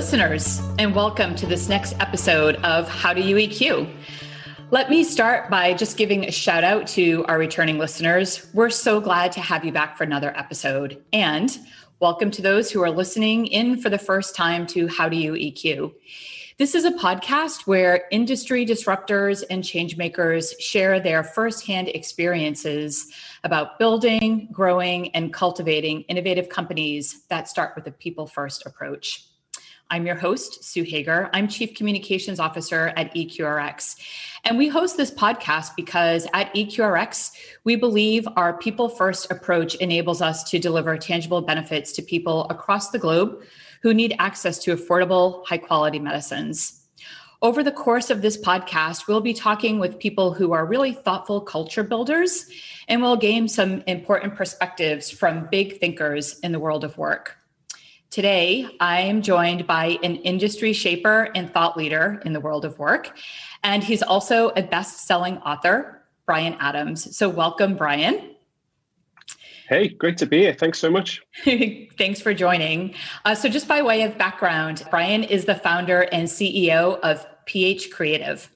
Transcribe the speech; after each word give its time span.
listeners, 0.00 0.62
and 0.78 0.94
welcome 0.94 1.34
to 1.34 1.44
this 1.44 1.68
next 1.68 1.92
episode 2.00 2.56
of 2.64 2.88
How 2.88 3.12
Do 3.12 3.20
You 3.20 3.36
EQ? 3.36 3.86
Let 4.70 4.88
me 4.88 5.04
start 5.04 5.50
by 5.50 5.74
just 5.74 5.98
giving 5.98 6.24
a 6.24 6.32
shout 6.32 6.64
out 6.64 6.86
to 6.86 7.22
our 7.28 7.36
returning 7.36 7.76
listeners. 7.76 8.48
We're 8.54 8.70
so 8.70 8.98
glad 8.98 9.30
to 9.32 9.42
have 9.42 9.62
you 9.62 9.72
back 9.72 9.98
for 9.98 10.04
another 10.04 10.34
episode. 10.34 11.04
And 11.12 11.54
welcome 12.00 12.30
to 12.30 12.40
those 12.40 12.70
who 12.70 12.82
are 12.82 12.90
listening 12.90 13.46
in 13.48 13.78
for 13.78 13.90
the 13.90 13.98
first 13.98 14.34
time 14.34 14.66
to 14.68 14.88
How 14.88 15.06
Do 15.10 15.18
You 15.18 15.32
EQ? 15.32 15.92
This 16.56 16.74
is 16.74 16.86
a 16.86 16.92
podcast 16.92 17.66
where 17.66 18.04
industry 18.10 18.64
disruptors 18.64 19.44
and 19.50 19.62
changemakers 19.62 20.58
share 20.60 20.98
their 20.98 21.22
firsthand 21.22 21.88
experiences 21.88 23.12
about 23.44 23.78
building, 23.78 24.48
growing, 24.50 25.14
and 25.14 25.30
cultivating 25.30 26.02
innovative 26.02 26.48
companies 26.48 27.24
that 27.28 27.48
start 27.48 27.76
with 27.76 27.86
a 27.86 27.90
people 27.90 28.26
first 28.26 28.64
approach. 28.64 29.29
I'm 29.92 30.06
your 30.06 30.14
host, 30.14 30.62
Sue 30.62 30.84
Hager. 30.84 31.28
I'm 31.32 31.48
Chief 31.48 31.74
Communications 31.74 32.38
Officer 32.38 32.92
at 32.96 33.12
EQRX. 33.12 33.96
And 34.44 34.56
we 34.56 34.68
host 34.68 34.96
this 34.96 35.10
podcast 35.10 35.74
because 35.74 36.28
at 36.32 36.54
EQRX, 36.54 37.32
we 37.64 37.74
believe 37.74 38.28
our 38.36 38.56
people 38.56 38.88
first 38.88 39.32
approach 39.32 39.74
enables 39.76 40.22
us 40.22 40.44
to 40.50 40.60
deliver 40.60 40.96
tangible 40.96 41.42
benefits 41.42 41.90
to 41.94 42.02
people 42.02 42.46
across 42.50 42.90
the 42.90 43.00
globe 43.00 43.42
who 43.82 43.92
need 43.92 44.14
access 44.20 44.60
to 44.60 44.76
affordable, 44.76 45.44
high 45.44 45.58
quality 45.58 45.98
medicines. 45.98 46.86
Over 47.42 47.64
the 47.64 47.72
course 47.72 48.10
of 48.10 48.22
this 48.22 48.40
podcast, 48.40 49.08
we'll 49.08 49.20
be 49.20 49.34
talking 49.34 49.80
with 49.80 49.98
people 49.98 50.32
who 50.32 50.52
are 50.52 50.66
really 50.66 50.92
thoughtful 50.92 51.40
culture 51.40 51.82
builders, 51.82 52.46
and 52.86 53.02
we'll 53.02 53.16
gain 53.16 53.48
some 53.48 53.82
important 53.88 54.36
perspectives 54.36 55.10
from 55.10 55.48
big 55.50 55.80
thinkers 55.80 56.38
in 56.40 56.52
the 56.52 56.60
world 56.60 56.84
of 56.84 56.96
work. 56.96 57.39
Today, 58.10 58.66
I 58.80 59.02
am 59.02 59.22
joined 59.22 59.68
by 59.68 59.96
an 60.02 60.16
industry 60.16 60.72
shaper 60.72 61.30
and 61.36 61.48
thought 61.54 61.76
leader 61.76 62.20
in 62.24 62.32
the 62.32 62.40
world 62.40 62.64
of 62.64 62.76
work. 62.76 63.16
And 63.62 63.84
he's 63.84 64.02
also 64.02 64.48
a 64.56 64.62
best 64.64 65.06
selling 65.06 65.38
author, 65.38 66.02
Bryan 66.26 66.56
Adams. 66.58 67.16
So, 67.16 67.28
welcome, 67.28 67.76
Bryan. 67.76 68.34
Hey, 69.68 69.86
great 69.86 70.18
to 70.18 70.26
be 70.26 70.40
here. 70.40 70.54
Thanks 70.54 70.80
so 70.80 70.90
much. 70.90 71.22
Thanks 71.44 72.20
for 72.20 72.34
joining. 72.34 72.96
Uh, 73.24 73.36
so, 73.36 73.48
just 73.48 73.68
by 73.68 73.80
way 73.80 74.02
of 74.02 74.18
background, 74.18 74.82
Bryan 74.90 75.22
is 75.22 75.44
the 75.44 75.54
founder 75.54 76.08
and 76.10 76.26
CEO 76.26 76.98
of 77.04 77.24
PH 77.46 77.92
Creative. 77.92 78.50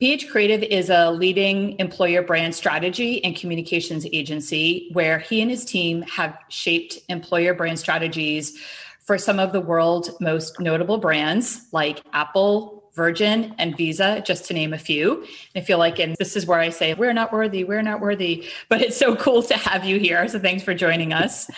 PH 0.00 0.30
Creative 0.30 0.62
is 0.62 0.88
a 0.88 1.10
leading 1.10 1.78
employer 1.78 2.22
brand 2.22 2.54
strategy 2.54 3.22
and 3.22 3.36
communications 3.36 4.06
agency 4.14 4.88
where 4.94 5.18
he 5.18 5.42
and 5.42 5.50
his 5.50 5.62
team 5.62 6.00
have 6.02 6.38
shaped 6.48 7.00
employer 7.10 7.52
brand 7.52 7.78
strategies 7.78 8.58
for 9.00 9.18
some 9.18 9.38
of 9.38 9.52
the 9.52 9.60
world's 9.60 10.10
most 10.18 10.58
notable 10.58 10.96
brands 10.96 11.66
like 11.72 12.02
Apple, 12.14 12.82
Virgin, 12.94 13.54
and 13.58 13.76
Visa, 13.76 14.22
just 14.24 14.46
to 14.46 14.54
name 14.54 14.72
a 14.72 14.78
few. 14.78 15.26
I 15.54 15.60
feel 15.60 15.76
like, 15.76 15.98
and 15.98 16.16
this 16.18 16.34
is 16.34 16.46
where 16.46 16.60
I 16.60 16.70
say, 16.70 16.94
we're 16.94 17.12
not 17.12 17.30
worthy, 17.30 17.64
we're 17.64 17.82
not 17.82 18.00
worthy, 18.00 18.46
but 18.70 18.80
it's 18.80 18.96
so 18.96 19.14
cool 19.16 19.42
to 19.42 19.54
have 19.54 19.84
you 19.84 19.98
here. 19.98 20.26
So 20.28 20.38
thanks 20.38 20.62
for 20.62 20.72
joining 20.72 21.12
us. 21.12 21.50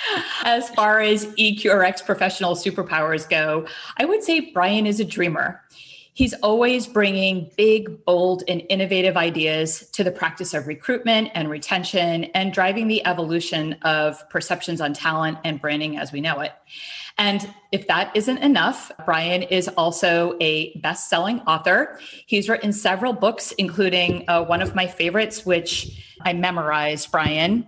as 0.43 0.69
far 0.71 0.99
as 0.99 1.27
EQRX 1.27 2.05
professional 2.05 2.57
superpowers 2.57 3.29
go, 3.29 3.69
I 3.99 4.05
would 4.05 4.25
say 4.25 4.51
Bryan 4.51 4.89
is 4.89 4.99
a 4.99 5.05
dreamer. 5.05 5.63
He's 6.15 6.35
always 6.35 6.87
bringing 6.87 7.51
big, 7.57 8.05
bold, 8.05 8.43
and 8.47 8.63
innovative 8.69 9.17
ideas 9.17 9.89
to 9.93 10.05
the 10.05 10.11
practice 10.11 10.53
of 10.53 10.67
recruitment 10.67 11.31
and 11.35 11.49
retention 11.49 12.25
and 12.35 12.53
driving 12.53 12.87
the 12.89 13.05
evolution 13.07 13.75
of 13.83 14.29
perceptions 14.29 14.83
on 14.83 14.93
talent 14.93 15.39
and 15.43 15.59
branding 15.59 15.97
as 15.97 16.13
we 16.13 16.21
know 16.21 16.41
it. 16.41 16.53
And 17.17 17.49
if 17.73 17.87
that 17.87 18.15
isn't 18.15 18.39
enough, 18.39 18.93
Bryan 19.07 19.43
is 19.43 19.69
also 19.69 20.37
a 20.41 20.77
best 20.81 21.09
selling 21.09 21.41
author. 21.41 21.99
He's 22.27 22.49
written 22.49 22.73
several 22.75 23.15
books, 23.15 23.53
including 23.53 24.25
uh, 24.29 24.45
one 24.45 24.61
of 24.61 24.75
my 24.75 24.87
favorites, 24.87 25.47
which 25.47 25.99
I 26.21 26.35
memorized, 26.35 27.11
Bryan. 27.11 27.67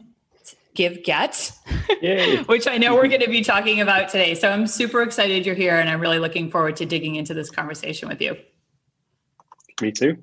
Give 0.74 1.02
Get, 1.02 1.52
which 2.46 2.66
I 2.66 2.78
know 2.78 2.94
we're 2.94 3.08
going 3.08 3.20
to 3.20 3.30
be 3.30 3.42
talking 3.42 3.80
about 3.80 4.08
today. 4.08 4.34
So 4.34 4.50
I'm 4.50 4.66
super 4.66 5.02
excited 5.02 5.46
you're 5.46 5.54
here 5.54 5.76
and 5.76 5.88
I'm 5.88 6.00
really 6.00 6.18
looking 6.18 6.50
forward 6.50 6.76
to 6.76 6.86
digging 6.86 7.14
into 7.14 7.34
this 7.34 7.50
conversation 7.50 8.08
with 8.08 8.20
you. 8.20 8.36
Me 9.80 9.92
too. 9.92 10.16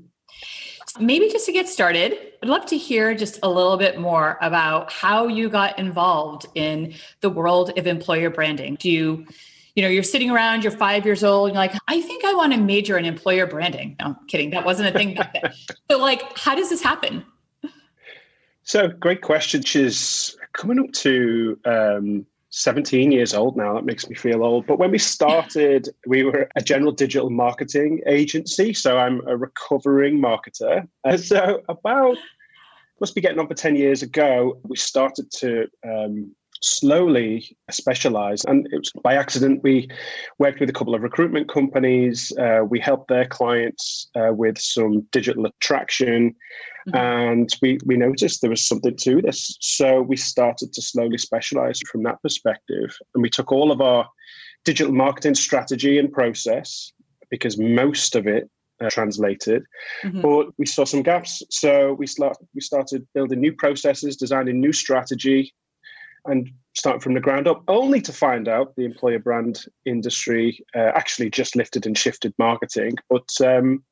Maybe 0.99 1.29
just 1.29 1.45
to 1.45 1.53
get 1.53 1.69
started, 1.69 2.17
I'd 2.43 2.49
love 2.49 2.65
to 2.67 2.77
hear 2.77 3.15
just 3.15 3.39
a 3.43 3.49
little 3.49 3.77
bit 3.77 3.97
more 3.97 4.37
about 4.41 4.91
how 4.91 5.27
you 5.27 5.47
got 5.47 5.79
involved 5.79 6.47
in 6.53 6.95
the 7.21 7.29
world 7.29 7.77
of 7.77 7.87
employer 7.87 8.29
branding. 8.29 8.75
Do 8.75 8.89
you, 8.89 9.25
you 9.75 9.83
know, 9.83 9.87
you're 9.87 10.03
sitting 10.03 10.29
around, 10.31 10.63
you're 10.63 10.71
five 10.71 11.05
years 11.05 11.23
old, 11.23 11.49
and 11.49 11.55
you're 11.55 11.63
like, 11.63 11.75
I 11.87 12.01
think 12.01 12.25
I 12.25 12.33
want 12.33 12.51
to 12.51 12.59
major 12.59 12.97
in 12.97 13.05
employer 13.05 13.47
branding. 13.47 13.95
No, 13.99 14.07
I'm 14.07 14.17
kidding. 14.27 14.49
That 14.49 14.65
wasn't 14.65 14.89
a 14.89 14.91
thing 14.91 15.15
back 15.15 15.33
then. 15.33 15.53
so, 15.89 15.97
like, 15.97 16.37
how 16.37 16.55
does 16.55 16.69
this 16.69 16.81
happen? 16.81 17.23
So, 18.63 18.89
great 18.89 19.21
question. 19.21 19.63
She's 19.63 20.35
coming 20.53 20.79
up 20.79 20.91
to 20.93 21.59
um, 21.65 22.25
17 22.51 23.11
years 23.11 23.33
old 23.33 23.55
now. 23.55 23.73
That 23.73 23.85
makes 23.85 24.07
me 24.09 24.15
feel 24.15 24.43
old. 24.43 24.67
But 24.67 24.77
when 24.77 24.91
we 24.91 24.97
started, 24.97 25.89
we 26.05 26.23
were 26.23 26.49
a 26.55 26.61
general 26.61 26.91
digital 26.91 27.29
marketing 27.29 28.01
agency. 28.05 28.73
So 28.73 28.97
I'm 28.97 29.25
a 29.27 29.35
recovering 29.37 30.19
marketer. 30.19 30.87
Uh, 31.05 31.17
so 31.17 31.61
about, 31.69 32.17
must 32.99 33.15
be 33.15 33.21
getting 33.21 33.39
on 33.39 33.47
for 33.47 33.53
10 33.53 33.75
years 33.75 34.03
ago, 34.03 34.59
we 34.63 34.75
started 34.75 35.31
to 35.31 35.67
um, 35.87 36.35
slowly 36.61 37.57
specialized. 37.69 38.45
And 38.47 38.67
it 38.71 38.77
was 38.77 38.91
by 39.03 39.15
accident. 39.15 39.63
We 39.63 39.87
worked 40.39 40.59
with 40.59 40.69
a 40.69 40.73
couple 40.73 40.95
of 40.95 41.01
recruitment 41.01 41.49
companies. 41.49 42.31
Uh, 42.39 42.61
we 42.69 42.79
helped 42.79 43.07
their 43.07 43.25
clients 43.25 44.09
uh, 44.15 44.31
with 44.33 44.57
some 44.57 45.01
digital 45.11 45.45
attraction. 45.45 46.35
Mm-hmm. 46.87 46.97
And 46.97 47.49
we, 47.61 47.79
we 47.85 47.97
noticed 47.97 48.41
there 48.41 48.49
was 48.49 48.67
something 48.67 48.95
to 48.97 49.21
this. 49.21 49.57
So 49.59 50.01
we 50.01 50.17
started 50.17 50.73
to 50.73 50.81
slowly 50.81 51.17
specialize 51.17 51.79
from 51.91 52.03
that 52.03 52.21
perspective. 52.21 52.95
And 53.13 53.21
we 53.21 53.29
took 53.29 53.51
all 53.51 53.71
of 53.71 53.81
our 53.81 54.07
digital 54.63 54.93
marketing 54.93 55.35
strategy 55.35 55.97
and 55.97 56.11
process, 56.11 56.91
because 57.29 57.57
most 57.57 58.15
of 58.15 58.27
it 58.27 58.49
uh, 58.81 58.89
translated, 58.89 59.63
mm-hmm. 60.03 60.21
but 60.21 60.47
we 60.57 60.65
saw 60.65 60.85
some 60.85 61.01
gaps. 61.01 61.41
So 61.49 61.93
we, 61.93 62.07
start, 62.07 62.37
we 62.53 62.61
started 62.61 63.07
building 63.13 63.39
new 63.39 63.53
processes, 63.53 64.15
designing 64.15 64.59
new 64.59 64.73
strategy, 64.73 65.53
and 66.25 66.49
start 66.73 67.01
from 67.03 67.13
the 67.13 67.19
ground 67.19 67.47
up, 67.47 67.63
only 67.67 68.01
to 68.01 68.13
find 68.13 68.47
out 68.47 68.75
the 68.75 68.85
employer 68.85 69.19
brand 69.19 69.65
industry 69.85 70.63
uh, 70.75 70.91
actually 70.95 71.29
just 71.29 71.55
lifted 71.55 71.85
and 71.85 71.97
shifted 71.97 72.33
marketing. 72.37 72.93
But 73.09 73.29
um, 73.43 73.83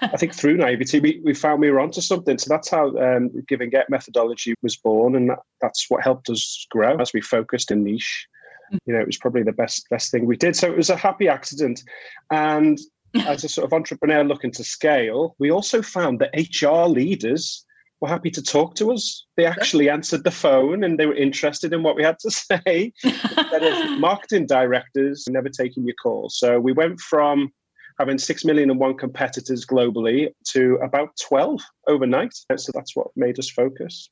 I 0.00 0.16
think 0.16 0.34
through 0.34 0.56
naivety, 0.56 1.00
we, 1.00 1.20
we 1.24 1.34
found 1.34 1.60
we 1.60 1.70
were 1.70 1.80
onto 1.80 2.00
something. 2.00 2.38
So 2.38 2.48
that's 2.48 2.70
how 2.70 2.96
um, 2.98 3.30
Give 3.48 3.60
and 3.60 3.70
Get 3.70 3.90
methodology 3.90 4.54
was 4.62 4.76
born, 4.76 5.14
and 5.16 5.30
that, 5.30 5.40
that's 5.60 5.86
what 5.88 6.02
helped 6.02 6.28
us 6.30 6.66
grow 6.70 6.96
as 6.98 7.12
we 7.12 7.20
focused 7.20 7.70
in 7.70 7.84
niche. 7.84 8.26
Mm. 8.72 8.78
You 8.86 8.94
know, 8.94 9.00
it 9.00 9.06
was 9.06 9.18
probably 9.18 9.42
the 9.42 9.52
best 9.52 9.88
best 9.90 10.10
thing 10.10 10.26
we 10.26 10.36
did. 10.36 10.56
So 10.56 10.70
it 10.70 10.76
was 10.76 10.90
a 10.90 10.96
happy 10.96 11.28
accident, 11.28 11.82
and 12.30 12.78
as 13.26 13.44
a 13.44 13.48
sort 13.48 13.66
of 13.66 13.72
entrepreneur 13.72 14.24
looking 14.24 14.52
to 14.52 14.64
scale, 14.64 15.36
we 15.38 15.50
also 15.50 15.82
found 15.82 16.20
that 16.20 16.34
HR 16.34 16.88
leaders 16.88 17.64
were 18.02 18.08
happy 18.08 18.30
to 18.32 18.42
talk 18.42 18.74
to 18.74 18.92
us. 18.92 19.24
They 19.36 19.46
actually 19.46 19.88
answered 19.88 20.24
the 20.24 20.30
phone 20.30 20.82
and 20.82 20.98
they 20.98 21.06
were 21.06 21.14
interested 21.14 21.72
in 21.72 21.84
what 21.84 21.96
we 21.96 22.02
had 22.02 22.18
to 22.18 22.30
say. 22.30 22.92
Instead 23.02 23.62
of 23.62 23.98
marketing 23.98 24.46
directors 24.46 25.24
never 25.30 25.48
taking 25.48 25.86
your 25.86 25.94
call. 26.02 26.28
So 26.28 26.58
we 26.58 26.72
went 26.72 27.00
from 27.00 27.50
having 27.98 28.18
six 28.18 28.44
million 28.44 28.70
and 28.70 28.80
one 28.80 28.98
competitors 28.98 29.64
globally 29.64 30.30
to 30.48 30.78
about 30.82 31.10
12 31.28 31.60
overnight. 31.86 32.34
So 32.56 32.72
that's 32.74 32.96
what 32.96 33.08
made 33.14 33.38
us 33.38 33.48
focus. 33.48 34.10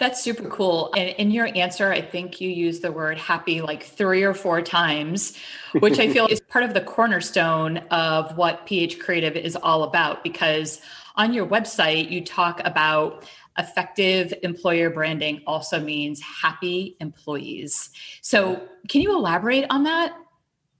That's 0.00 0.22
super 0.22 0.48
cool. 0.48 0.90
And 0.96 1.10
in 1.10 1.30
your 1.30 1.50
answer, 1.54 1.92
I 1.92 2.00
think 2.00 2.40
you 2.40 2.48
used 2.48 2.80
the 2.80 2.90
word 2.90 3.18
happy 3.18 3.60
like 3.60 3.82
three 3.82 4.22
or 4.22 4.32
four 4.32 4.62
times, 4.62 5.36
which 5.80 5.98
I 5.98 6.10
feel 6.10 6.26
is 6.30 6.40
part 6.40 6.64
of 6.64 6.72
the 6.72 6.80
cornerstone 6.80 7.78
of 7.90 8.34
what 8.36 8.64
PH 8.64 8.98
Creative 8.98 9.36
is 9.36 9.56
all 9.56 9.82
about. 9.82 10.24
Because 10.24 10.80
on 11.16 11.34
your 11.34 11.46
website, 11.46 12.10
you 12.10 12.24
talk 12.24 12.62
about 12.64 13.28
effective 13.58 14.32
employer 14.42 14.88
branding 14.88 15.42
also 15.46 15.78
means 15.78 16.22
happy 16.22 16.96
employees. 17.00 17.90
So, 18.22 18.66
can 18.88 19.02
you 19.02 19.14
elaborate 19.14 19.66
on 19.68 19.82
that? 19.84 20.16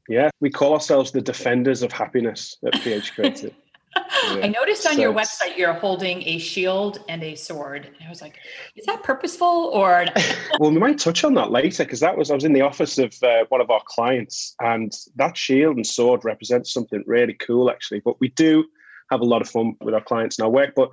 Yeah, 0.08 0.30
we 0.40 0.48
call 0.48 0.72
ourselves 0.72 1.12
the 1.12 1.20
defenders 1.20 1.82
of 1.82 1.92
happiness 1.92 2.56
at 2.64 2.72
PH 2.80 3.14
Creative. 3.14 3.54
I 3.96 4.48
noticed 4.48 4.86
on 4.86 4.94
so 4.94 5.00
your 5.00 5.12
website 5.12 5.56
you're 5.56 5.72
holding 5.72 6.22
a 6.26 6.38
shield 6.38 7.02
and 7.08 7.22
a 7.22 7.34
sword. 7.34 7.86
And 7.86 8.06
I 8.06 8.08
was 8.08 8.22
like, 8.22 8.38
is 8.76 8.86
that 8.86 9.02
purposeful 9.02 9.70
or? 9.72 10.06
well, 10.60 10.70
we 10.70 10.78
might 10.78 10.98
touch 10.98 11.24
on 11.24 11.34
that 11.34 11.50
later 11.50 11.84
because 11.84 12.00
that 12.00 12.16
was 12.16 12.30
I 12.30 12.34
was 12.34 12.44
in 12.44 12.52
the 12.52 12.60
office 12.60 12.98
of 12.98 13.14
uh, 13.22 13.44
one 13.48 13.60
of 13.60 13.70
our 13.70 13.82
clients, 13.86 14.54
and 14.60 14.92
that 15.16 15.36
shield 15.36 15.76
and 15.76 15.86
sword 15.86 16.24
represents 16.24 16.72
something 16.72 17.02
really 17.06 17.34
cool, 17.34 17.70
actually. 17.70 18.00
But 18.00 18.20
we 18.20 18.28
do 18.28 18.64
have 19.10 19.20
a 19.20 19.24
lot 19.24 19.42
of 19.42 19.48
fun 19.48 19.74
with 19.80 19.94
our 19.94 20.00
clients 20.00 20.38
and 20.38 20.44
our 20.44 20.50
work. 20.50 20.74
But 20.74 20.90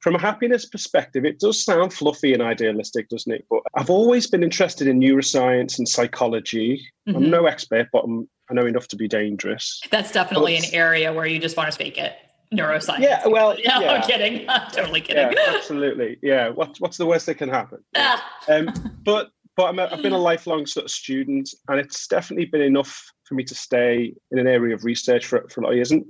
from 0.00 0.14
a 0.14 0.20
happiness 0.20 0.66
perspective, 0.66 1.24
it 1.24 1.38
does 1.38 1.64
sound 1.64 1.92
fluffy 1.92 2.34
and 2.34 2.42
idealistic, 2.42 3.08
doesn't 3.08 3.32
it? 3.32 3.46
But 3.48 3.60
I've 3.74 3.90
always 3.90 4.26
been 4.26 4.42
interested 4.42 4.86
in 4.86 5.00
neuroscience 5.00 5.78
and 5.78 5.88
psychology. 5.88 6.86
Mm-hmm. 7.08 7.16
I'm 7.16 7.30
no 7.30 7.46
expert, 7.46 7.88
but 7.92 8.04
I'm, 8.04 8.28
I 8.50 8.54
know 8.54 8.66
enough 8.66 8.88
to 8.88 8.96
be 8.96 9.08
dangerous. 9.08 9.80
That's 9.90 10.12
definitely 10.12 10.58
but, 10.58 10.68
an 10.68 10.74
area 10.74 11.12
where 11.12 11.26
you 11.26 11.38
just 11.38 11.56
want 11.56 11.68
to 11.68 11.72
speak 11.72 11.96
it. 11.96 12.12
Neuroscience. 12.52 13.00
Yeah, 13.00 13.26
well, 13.26 13.50
no, 13.66 13.80
yeah. 13.80 13.92
I'm 13.92 14.02
kidding. 14.02 14.46
I'm 14.48 14.70
totally 14.70 15.00
kidding. 15.00 15.32
Yeah, 15.32 15.44
absolutely. 15.54 16.18
Yeah. 16.22 16.48
What, 16.50 16.76
what's 16.78 16.96
the 16.96 17.06
worst 17.06 17.26
that 17.26 17.36
can 17.36 17.48
happen? 17.48 17.78
Ah. 17.96 18.24
um, 18.48 18.68
but 19.04 19.30
but 19.56 19.78
i 19.78 19.88
have 19.88 20.02
been 20.02 20.12
a 20.12 20.18
lifelong 20.18 20.66
sort 20.66 20.84
of 20.84 20.90
student, 20.90 21.48
and 21.68 21.80
it's 21.80 22.06
definitely 22.06 22.44
been 22.44 22.60
enough 22.60 23.10
for 23.24 23.34
me 23.34 23.42
to 23.44 23.54
stay 23.54 24.12
in 24.30 24.38
an 24.38 24.46
area 24.46 24.74
of 24.74 24.84
research 24.84 25.24
for, 25.24 25.46
for 25.48 25.60
a 25.60 25.64
lot 25.64 25.70
of 25.70 25.76
years. 25.76 25.90
And 25.90 26.04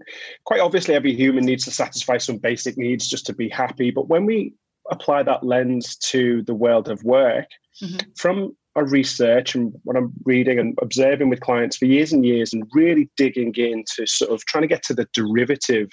quite 0.47 0.61
obviously, 0.61 0.95
every 0.95 1.15
human 1.15 1.45
needs 1.45 1.65
to 1.67 1.71
satisfy 1.71 2.19
some 2.19 2.39
basic 2.39 2.77
needs 2.77 3.09
just 3.09 3.25
to 3.27 3.33
be 3.33 3.49
happy. 3.49 3.93
But 3.93 4.09
when 4.09 4.27
we 4.27 4.53
apply 4.91 5.23
that 5.23 5.45
lens 5.45 5.97
to 5.97 6.43
the 6.43 6.55
world 6.55 6.89
of 6.89 7.05
work, 7.05 7.47
mm-hmm. 7.81 8.09
from 8.17 8.57
our 8.75 8.85
research 8.85 9.55
and 9.55 9.73
what 9.85 9.97
I'm 9.97 10.13
reading 10.25 10.59
and 10.59 10.77
observing 10.83 11.29
with 11.29 11.41
clients 11.41 11.77
for 11.77 11.85
years 11.87 12.13
and 12.13 12.27
years, 12.27 12.53
and 12.53 12.65
really 12.73 13.09
digging 13.17 13.55
into 13.57 14.07
sort 14.07 14.33
of 14.33 14.45
trying 14.47 14.63
to 14.63 14.69
get 14.69 14.83
to 14.85 14.95
the 14.95 15.07
derivative 15.13 15.89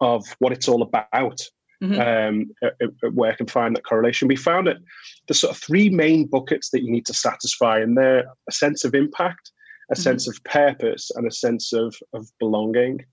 of 0.00 0.24
what 0.38 0.52
it's 0.52 0.68
all 0.68 0.82
about. 0.82 1.40
Mm-hmm. 1.84 2.00
Um, 2.00 2.50
at, 2.62 2.72
at 3.04 3.12
work 3.12 3.38
and 3.38 3.50
find 3.50 3.76
that 3.76 3.84
correlation. 3.84 4.28
We 4.28 4.36
found 4.36 4.66
that 4.66 4.78
the 5.28 5.34
sort 5.34 5.54
of 5.54 5.62
three 5.62 5.90
main 5.90 6.24
buckets 6.26 6.70
that 6.70 6.82
you 6.82 6.90
need 6.90 7.04
to 7.04 7.12
satisfy, 7.12 7.80
and 7.80 7.98
they're 7.98 8.24
a 8.48 8.52
sense 8.52 8.82
of 8.82 8.94
impact, 8.94 9.52
a 9.90 9.94
mm-hmm. 9.94 10.02
sense 10.02 10.26
of 10.26 10.42
purpose 10.44 11.10
and 11.14 11.26
a 11.26 11.30
sense 11.30 11.74
of, 11.74 11.94
of 12.14 12.26
belonging. 12.40 13.04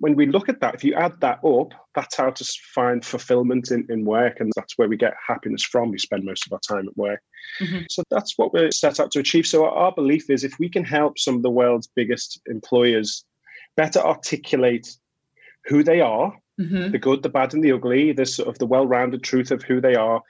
When 0.00 0.16
we 0.16 0.26
look 0.26 0.50
at 0.50 0.60
that, 0.60 0.74
if 0.74 0.84
you 0.84 0.92
add 0.94 1.18
that 1.22 1.42
up, 1.42 1.72
that's 1.94 2.14
how 2.14 2.28
to 2.28 2.44
find 2.74 3.02
fulfillment 3.02 3.70
in, 3.70 3.86
in 3.88 4.04
work. 4.04 4.38
And 4.38 4.52
that's 4.54 4.76
where 4.76 4.88
we 4.88 4.98
get 4.98 5.14
happiness 5.26 5.64
from. 5.64 5.90
We 5.90 5.98
spend 5.98 6.24
most 6.24 6.46
of 6.46 6.52
our 6.52 6.60
time 6.60 6.88
at 6.88 6.96
work. 6.98 7.22
Mm-hmm. 7.60 7.84
So 7.88 8.02
that's 8.10 8.36
what 8.36 8.52
we're 8.52 8.70
set 8.70 9.00
out 9.00 9.10
to 9.12 9.20
achieve. 9.20 9.46
So 9.46 9.64
our, 9.64 9.72
our 9.72 9.92
belief 9.92 10.28
is 10.28 10.44
if 10.44 10.58
we 10.58 10.68
can 10.68 10.84
help 10.84 11.18
some 11.18 11.36
of 11.36 11.42
the 11.42 11.50
world's 11.50 11.88
biggest 11.96 12.38
employers 12.48 13.24
better 13.76 14.00
articulate 14.00 14.86
who 15.66 15.82
they 15.82 16.00
are, 16.00 16.34
mm-hmm. 16.60 16.90
the 16.90 16.98
good, 16.98 17.22
the 17.22 17.28
bad, 17.28 17.54
and 17.54 17.62
the 17.62 17.72
ugly, 17.72 18.12
the 18.12 18.26
sort 18.26 18.48
of 18.48 18.58
the 18.58 18.66
well-rounded 18.66 19.22
truth 19.22 19.50
of 19.50 19.62
who 19.62 19.80
they 19.80 19.94
are, 19.94 20.22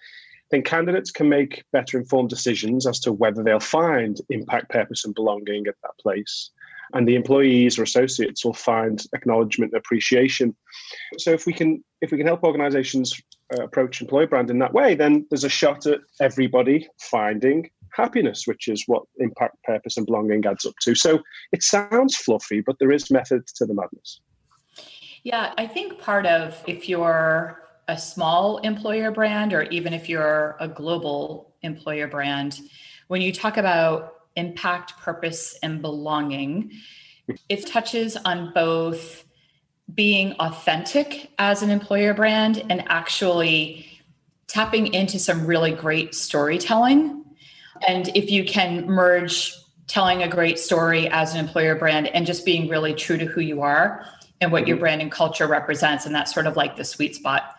then 0.51 0.63
candidates 0.63 1.11
can 1.11 1.29
make 1.29 1.65
better 1.73 1.99
informed 1.99 2.29
decisions 2.29 2.87
as 2.87 2.99
to 3.01 3.13
whether 3.13 3.43
they'll 3.43 3.61
find 3.61 4.21
impact, 4.31 4.71
purpose, 4.71 5.05
and 5.05 5.15
belonging 5.15 5.67
at 5.69 5.77
that 5.83 5.97
place. 6.01 6.51
And 6.93 7.07
the 7.07 7.15
employees 7.15 7.79
or 7.79 7.85
associates 7.85 8.45
will 8.45 8.53
find 8.53 9.05
acknowledgement 9.15 9.73
and 9.73 9.79
appreciation. 9.79 10.57
So 11.19 11.31
if 11.31 11.47
we 11.47 11.53
can 11.53 11.85
if 12.01 12.11
we 12.11 12.19
can 12.19 12.27
help 12.27 12.43
organizations 12.43 13.21
uh, 13.57 13.63
approach 13.63 14.01
employer 14.01 14.27
brand 14.27 14.51
in 14.51 14.59
that 14.59 14.73
way, 14.73 14.97
then 14.97 15.25
there's 15.31 15.45
a 15.45 15.49
shot 15.49 15.87
at 15.87 16.01
everybody 16.21 16.89
finding 16.99 17.71
happiness, 17.93 18.47
which 18.47 18.67
is 18.67 18.83
what 18.87 19.05
impact, 19.19 19.63
purpose, 19.65 19.97
and 19.97 20.07
belonging 20.07 20.45
adds 20.47 20.65
up 20.65 20.75
to. 20.83 20.95
So 20.97 21.21
it 21.53 21.63
sounds 21.63 22.17
fluffy, 22.17 22.61
but 22.61 22.77
there 22.81 22.91
is 22.91 23.11
method 23.11 23.47
to 23.57 23.67
the 23.67 23.75
madness. 23.75 24.21
Yeah, 25.23 25.53
I 25.59 25.67
think 25.67 25.99
part 25.99 26.27
of 26.27 26.63
if 26.67 26.89
you're 26.89 27.63
a 27.89 27.99
small 27.99 28.59
employer 28.59 29.11
brand 29.11 29.53
or 29.53 29.65
even 29.65 29.93
if 29.93 30.09
you're 30.09 30.57
a 30.61 30.69
global 30.69 31.53
employer 31.63 32.09
brand, 32.09 32.61
when 33.09 33.21
you 33.21 33.33
talk 33.33 33.57
about 33.57 34.15
impact, 34.37 34.97
purpose, 34.99 35.59
and 35.63 35.83
belonging, 35.83 36.73
it 37.49 37.67
touches 37.67 38.17
on 38.17 38.53
both 38.55 39.25
being 39.95 40.33
authentic 40.35 41.31
as 41.39 41.63
an 41.63 41.71
employer 41.71 42.15
brand 42.15 42.65
and 42.71 42.85
actually 42.89 43.87
tapping 44.47 44.95
into 44.95 45.19
some 45.19 45.47
really 45.47 45.73
great 45.73 46.15
storytelling. 46.15 47.25
And 47.87 48.09
if 48.17 48.31
you 48.31 48.45
can 48.45 48.87
merge 48.87 49.55
telling 49.87 50.23
a 50.23 50.29
great 50.29 50.59
story 50.59 51.09
as 51.09 51.35
an 51.35 51.41
employer 51.41 51.75
brand 51.75 52.07
and 52.07 52.25
just 52.25 52.45
being 52.45 52.69
really 52.69 52.95
true 52.95 53.19
to 53.19 53.27
who 53.27 53.41
you 53.41 53.61
are 53.63 54.07
and 54.41 54.53
what 54.53 54.67
your 54.67 54.77
mm-hmm. 54.77 54.83
brand 54.83 55.03
and 55.03 55.13
culture 55.13 55.47
represents, 55.47 56.07
and 56.07 56.15
that's 56.15 56.33
sort 56.33 56.47
of 56.47 56.57
like 56.57 56.77
the 56.77 56.85
sweet 56.85 57.15
spot. 57.15 57.57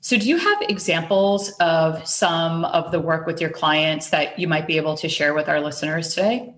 So, 0.00 0.18
do 0.18 0.28
you 0.28 0.36
have 0.36 0.62
examples 0.62 1.50
of 1.60 2.06
some 2.06 2.64
of 2.66 2.90
the 2.90 2.98
work 2.98 3.26
with 3.26 3.40
your 3.40 3.50
clients 3.50 4.10
that 4.10 4.38
you 4.38 4.48
might 4.48 4.66
be 4.66 4.76
able 4.76 4.96
to 4.96 5.08
share 5.08 5.32
with 5.32 5.48
our 5.48 5.60
listeners 5.60 6.14
today? 6.14 6.54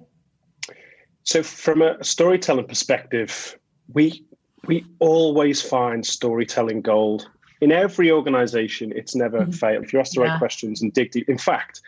So, 1.24 1.42
from 1.42 1.82
a 1.82 2.02
storytelling 2.02 2.66
perspective, 2.66 3.58
we 3.92 4.24
we 4.66 4.86
always 4.98 5.60
find 5.60 6.06
storytelling 6.06 6.80
gold 6.80 7.28
in 7.60 7.70
every 7.70 8.10
organization. 8.10 8.92
It's 8.96 9.14
never 9.14 9.40
mm-hmm. 9.40 9.50
failed 9.50 9.84
if 9.84 9.92
you 9.92 10.00
ask 10.00 10.14
the 10.14 10.22
yeah. 10.22 10.30
right 10.30 10.38
questions 10.38 10.80
and 10.80 10.92
dig 10.92 11.10
deep. 11.10 11.28
In 11.28 11.38
fact, 11.38 11.82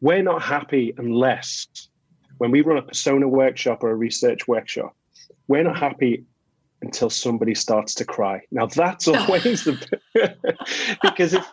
we're 0.00 0.22
not 0.22 0.42
happy 0.42 0.94
unless 0.96 1.66
when 2.38 2.50
we 2.50 2.60
run 2.60 2.78
a 2.78 2.82
persona 2.82 3.28
workshop 3.28 3.82
or 3.82 3.90
a 3.90 3.96
research 3.96 4.48
workshop, 4.48 4.96
we're 5.48 5.64
not 5.64 5.78
happy 5.78 6.24
until 6.82 7.10
somebody 7.10 7.54
starts 7.54 7.94
to 7.94 8.04
cry. 8.04 8.40
Now 8.50 8.66
that's 8.66 9.08
always 9.08 9.64
the 9.64 9.98
because 11.02 11.34
if 11.34 11.46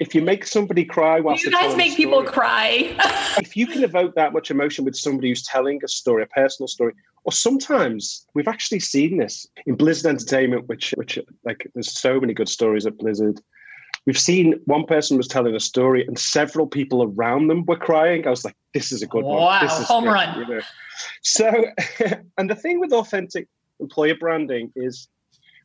if 0.00 0.14
you 0.14 0.22
make 0.22 0.46
somebody 0.46 0.84
cry 0.84 1.20
whilst 1.20 1.44
you 1.44 1.50
guys 1.50 1.76
make 1.76 1.96
people 1.96 2.22
cry. 2.22 2.94
if 3.38 3.56
you 3.56 3.66
can 3.66 3.82
evoke 3.82 4.14
that 4.14 4.32
much 4.32 4.50
emotion 4.50 4.84
with 4.84 4.96
somebody 4.96 5.28
who's 5.28 5.42
telling 5.42 5.80
a 5.84 5.88
story, 5.88 6.22
a 6.22 6.26
personal 6.26 6.68
story, 6.68 6.92
or 7.24 7.32
sometimes 7.32 8.26
we've 8.34 8.48
actually 8.48 8.80
seen 8.80 9.18
this 9.18 9.46
in 9.66 9.74
Blizzard 9.74 10.10
Entertainment, 10.10 10.68
which 10.68 10.94
which 10.96 11.18
like 11.44 11.68
there's 11.74 11.90
so 11.90 12.20
many 12.20 12.32
good 12.32 12.48
stories 12.48 12.86
at 12.86 12.96
Blizzard. 12.98 13.40
We've 14.06 14.18
seen 14.18 14.58
one 14.64 14.84
person 14.86 15.16
was 15.16 15.28
telling 15.28 15.54
a 15.54 15.60
story 15.60 16.06
and 16.06 16.18
several 16.18 16.66
people 16.66 17.02
around 17.02 17.48
them 17.48 17.64
were 17.66 17.76
crying. 17.76 18.26
I 18.26 18.30
was 18.30 18.44
like, 18.44 18.56
this 18.72 18.92
is 18.92 19.02
a 19.02 19.06
good 19.06 19.24
wow, 19.24 19.30
one. 19.30 19.66
Wow, 19.66 19.68
home 19.68 20.04
good, 20.04 20.10
run. 20.10 20.38
You 20.38 20.54
know? 20.54 20.60
So, 21.22 21.64
and 22.38 22.48
the 22.48 22.54
thing 22.54 22.80
with 22.80 22.92
authentic 22.92 23.48
employer 23.80 24.14
branding 24.14 24.72
is 24.76 25.08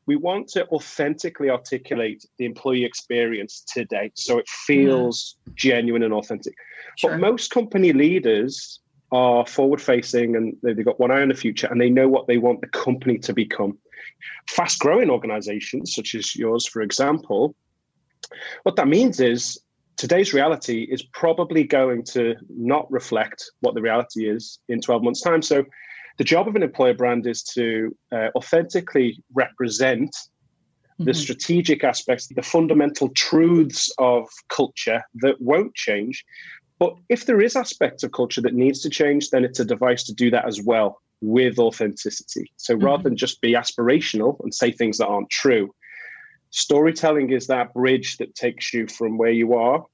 we 0.05 0.15
want 0.15 0.47
to 0.49 0.65
authentically 0.67 1.49
articulate 1.49 2.25
the 2.37 2.45
employee 2.45 2.83
experience 2.83 3.63
today 3.73 4.11
so 4.15 4.37
it 4.37 4.47
feels 4.49 5.35
mm. 5.49 5.55
genuine 5.55 6.03
and 6.03 6.13
authentic. 6.13 6.53
Sure. 6.97 7.11
But 7.11 7.19
most 7.19 7.51
company 7.51 7.93
leaders 7.93 8.79
are 9.11 9.45
forward 9.45 9.81
facing 9.81 10.35
and 10.35 10.55
they've 10.63 10.83
got 10.83 10.99
one 10.99 11.11
eye 11.11 11.21
on 11.21 11.29
the 11.29 11.35
future 11.35 11.67
and 11.67 11.79
they 11.79 11.89
know 11.89 12.07
what 12.07 12.27
they 12.27 12.37
want 12.37 12.61
the 12.61 12.67
company 12.67 13.17
to 13.19 13.33
become. 13.33 13.77
Fast 14.49 14.79
growing 14.79 15.09
organizations, 15.09 15.93
such 15.93 16.15
as 16.15 16.35
yours, 16.35 16.65
for 16.65 16.81
example, 16.81 17.55
what 18.63 18.75
that 18.75 18.87
means 18.87 19.19
is 19.19 19.59
today's 19.97 20.33
reality 20.33 20.87
is 20.89 21.03
probably 21.13 21.63
going 21.63 22.03
to 22.03 22.35
not 22.49 22.91
reflect 22.91 23.51
what 23.61 23.75
the 23.75 23.81
reality 23.81 24.27
is 24.27 24.59
in 24.67 24.81
12 24.81 25.03
months' 25.03 25.21
time. 25.21 25.41
So 25.41 25.63
the 26.17 26.23
job 26.23 26.47
of 26.47 26.55
an 26.55 26.63
employer 26.63 26.93
brand 26.93 27.25
is 27.27 27.43
to 27.43 27.95
uh, 28.11 28.29
authentically 28.35 29.21
represent 29.33 30.11
mm-hmm. 30.11 31.05
the 31.05 31.13
strategic 31.13 31.83
aspects, 31.83 32.27
the 32.27 32.41
fundamental 32.41 33.09
truths 33.09 33.91
of 33.97 34.27
culture 34.49 35.01
that 35.15 35.41
won't 35.41 35.73
change. 35.75 36.23
But 36.79 36.95
if 37.09 37.25
there 37.25 37.41
is 37.41 37.55
aspects 37.55 38.03
of 38.03 38.11
culture 38.11 38.41
that 38.41 38.53
needs 38.53 38.81
to 38.81 38.89
change, 38.89 39.29
then 39.29 39.43
it's 39.43 39.59
a 39.59 39.65
device 39.65 40.03
to 40.03 40.13
do 40.13 40.29
that 40.31 40.45
as 40.45 40.61
well 40.61 41.01
with 41.21 41.57
authenticity. 41.57 42.51
So 42.57 42.75
mm-hmm. 42.75 42.85
rather 42.85 43.03
than 43.03 43.17
just 43.17 43.41
be 43.41 43.53
aspirational 43.53 44.39
and 44.43 44.53
say 44.53 44.71
things 44.71 44.97
that 44.97 45.07
aren't 45.07 45.29
true, 45.29 45.73
storytelling 46.49 47.31
is 47.31 47.47
that 47.47 47.73
bridge 47.73 48.17
that 48.17 48.35
takes 48.35 48.73
you 48.73 48.87
from 48.87 49.17
where 49.17 49.31
you 49.31 49.55
are, 49.55 49.85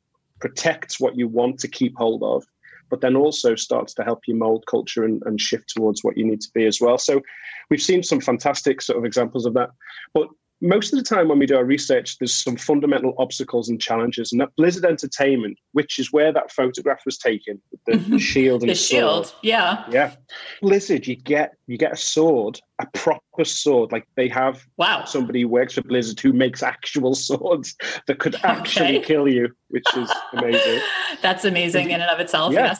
protects 0.42 1.00
what 1.00 1.18
you 1.18 1.28
want 1.28 1.60
to 1.60 1.68
keep 1.68 1.96
hold 1.96 2.24
of, 2.24 2.44
but 2.90 3.02
then 3.02 3.16
also 3.16 3.56
starts 3.56 3.94
to 3.96 4.04
help 4.04 4.22
you 4.28 4.36
mold 4.36 4.66
culture 4.68 5.04
and, 5.04 5.22
and 5.26 5.40
shift 5.40 5.70
towards 5.76 6.04
what 6.04 6.18
you 6.18 6.26
need 6.26 6.42
to 6.42 6.50
be 6.54 6.66
as 6.66 6.80
well. 6.82 6.98
So 6.98 7.22
we've 7.70 7.82
seen 7.82 8.04
some 8.04 8.22
fantastic 8.22 8.82
sort 8.82 8.98
of 8.98 9.06
examples 9.06 9.46
of 9.46 9.54
that. 9.54 9.70
But 10.14 10.30
most 10.62 10.92
of 10.92 11.00
the 11.00 11.04
time 11.04 11.30
when 11.30 11.40
we 11.40 11.46
do 11.46 11.56
our 11.56 11.64
research, 11.64 12.18
there's 12.18 12.34
some 12.34 12.58
fundamental 12.58 13.14
obstacles 13.18 13.70
and 13.70 13.80
challenges. 13.80 14.32
And 14.32 14.42
that 14.42 14.56
Blizzard 14.58 14.84
Entertainment, 14.84 15.58
which 15.72 16.00
is 16.00 16.12
where 16.12 16.34
that 16.34 16.52
photograph 16.52 17.02
was 17.06 17.18
taken, 17.18 17.62
the, 17.86 17.98
the 17.98 18.20
shield 18.20 18.62
and 18.62 18.70
the 18.70 18.76
shield, 18.76 19.28
sword. 19.28 19.40
yeah, 19.42 19.86
yeah. 19.90 20.16
Blizzard, 20.62 21.08
you 21.08 21.16
get 21.16 21.54
you 21.68 21.78
get 21.78 21.94
a 21.94 21.98
sword, 21.98 22.60
a 22.82 22.86
proper 22.88 23.46
sword, 23.46 23.92
like 23.92 24.06
they 24.16 24.28
have. 24.28 24.66
Wow. 24.78 25.06
Somebody 25.06 25.42
who 25.42 25.48
works 25.48 25.76
for 25.76 25.82
Blizzard 25.82 26.20
who 26.20 26.34
makes 26.34 26.62
actual 26.62 27.16
swords 27.16 27.76
that 28.08 28.20
could 28.20 28.36
actually 28.44 28.98
okay. 28.98 29.06
kill 29.06 29.28
you, 29.28 29.50
which 29.70 29.86
is 29.96 30.12
amazing. 30.34 30.82
That's 31.22 31.46
amazing 31.46 31.92
in 31.92 32.02
and 32.02 32.10
of 32.10 32.20
itself. 32.20 32.54
Yeah. 32.54 32.76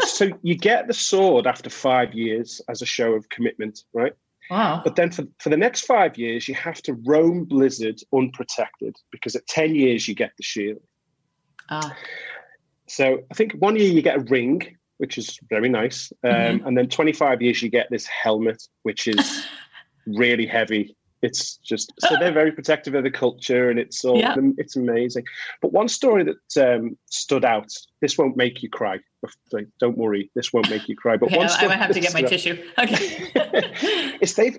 Yes. 0.00 0.14
so 0.14 0.30
you 0.42 0.56
get 0.56 0.86
the 0.86 0.94
sword 0.94 1.46
after 1.46 1.68
five 1.68 2.14
years 2.14 2.60
as 2.68 2.82
a 2.82 2.86
show 2.86 3.12
of 3.14 3.28
commitment, 3.30 3.82
right? 3.92 4.12
Wow. 4.50 4.82
But 4.84 4.96
then 4.96 5.10
for, 5.10 5.24
for 5.38 5.48
the 5.48 5.56
next 5.56 5.82
five 5.82 6.18
years, 6.18 6.48
you 6.48 6.54
have 6.54 6.82
to 6.82 6.94
roam 7.04 7.44
Blizzard 7.44 8.00
unprotected 8.12 8.96
because 9.12 9.36
at 9.36 9.46
10 9.46 9.74
years, 9.74 10.08
you 10.08 10.14
get 10.14 10.32
the 10.36 10.42
shield. 10.42 10.82
Ah. 11.68 11.96
So 12.88 13.20
I 13.30 13.34
think 13.34 13.52
one 13.54 13.76
year 13.76 13.88
you 13.88 14.02
get 14.02 14.16
a 14.16 14.20
ring, 14.22 14.76
which 14.98 15.16
is 15.16 15.38
very 15.48 15.68
nice. 15.68 16.12
Um, 16.24 16.32
mm-hmm. 16.32 16.66
And 16.66 16.76
then 16.76 16.88
25 16.88 17.40
years, 17.40 17.62
you 17.62 17.70
get 17.70 17.88
this 17.90 18.06
helmet, 18.06 18.60
which 18.82 19.06
is 19.06 19.46
really 20.06 20.46
heavy. 20.46 20.96
It's 21.22 21.56
just 21.56 21.92
so 21.98 22.16
they're 22.18 22.32
very 22.32 22.52
protective 22.52 22.94
of 22.94 23.04
the 23.04 23.10
culture, 23.10 23.70
and 23.70 23.78
it's 23.78 24.04
all 24.04 24.18
Yeah. 24.18 24.34
it's 24.56 24.76
amazing. 24.76 25.24
But 25.60 25.72
one 25.72 25.88
story 25.88 26.24
that 26.24 26.74
um, 26.74 26.96
stood 27.06 27.44
out. 27.44 27.70
This 28.00 28.16
won't 28.16 28.36
make 28.36 28.62
you 28.62 28.70
cry. 28.70 28.98
Don't 29.78 29.98
worry, 29.98 30.30
this 30.34 30.52
won't 30.52 30.70
make 30.70 30.88
you 30.88 30.96
cry. 30.96 31.18
But 31.18 31.26
Okay, 31.26 31.36
one 31.36 31.46
I, 31.46 31.50
I 31.50 31.52
story 31.52 31.68
might 31.68 31.78
have 31.78 31.92
to 31.92 32.00
get 32.00 32.14
my 32.14 32.22
tissue. 32.22 32.62
Okay. 32.78 34.16
is 34.20 34.34
they've 34.34 34.58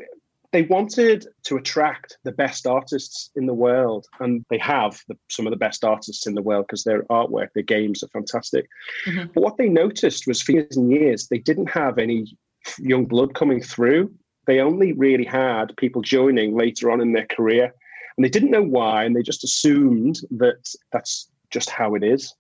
they 0.52 0.64
wanted 0.64 1.26
to 1.44 1.56
attract 1.56 2.18
the 2.24 2.32
best 2.32 2.68
artists 2.68 3.32
in 3.36 3.46
the 3.46 3.54
world, 3.54 4.06
and 4.20 4.46
they 4.50 4.58
have 4.58 5.00
the, 5.08 5.18
some 5.30 5.48
of 5.48 5.52
the 5.52 5.58
best 5.58 5.84
artists 5.84 6.28
in 6.28 6.36
the 6.36 6.42
world 6.42 6.66
because 6.68 6.84
their 6.84 7.04
artwork, 7.04 7.48
their 7.54 7.64
games 7.64 8.04
are 8.04 8.08
fantastic. 8.10 8.68
Mhm. 9.08 9.34
But 9.34 9.42
what 9.42 9.58
they 9.58 9.70
noticed 9.70 10.28
was 10.28 10.42
for 10.42 10.52
years 10.52 10.76
and 10.78 10.92
years 10.92 11.28
they 11.28 11.40
didn't 11.40 11.70
have 11.70 11.98
any 11.98 12.38
young 12.78 13.06
blood 13.06 13.34
coming 13.34 13.62
through. 13.62 14.14
They 14.52 14.60
only 14.60 14.92
really 14.92 15.24
had 15.24 15.78
people 15.78 16.02
joining 16.02 16.58
later 16.58 16.92
on 16.92 17.00
in 17.00 17.14
their 17.14 17.26
career, 17.28 17.74
and 18.18 18.26
they 18.26 18.28
didn't 18.28 18.52
know 18.52 18.62
why, 18.62 19.06
and 19.06 19.16
they 19.16 19.22
just 19.22 19.46
assumed 19.46 20.20
that 20.32 20.76
that's 20.92 21.30
just 21.52 21.70
how 21.70 21.96
it 21.96 22.04
is. 22.04 22.34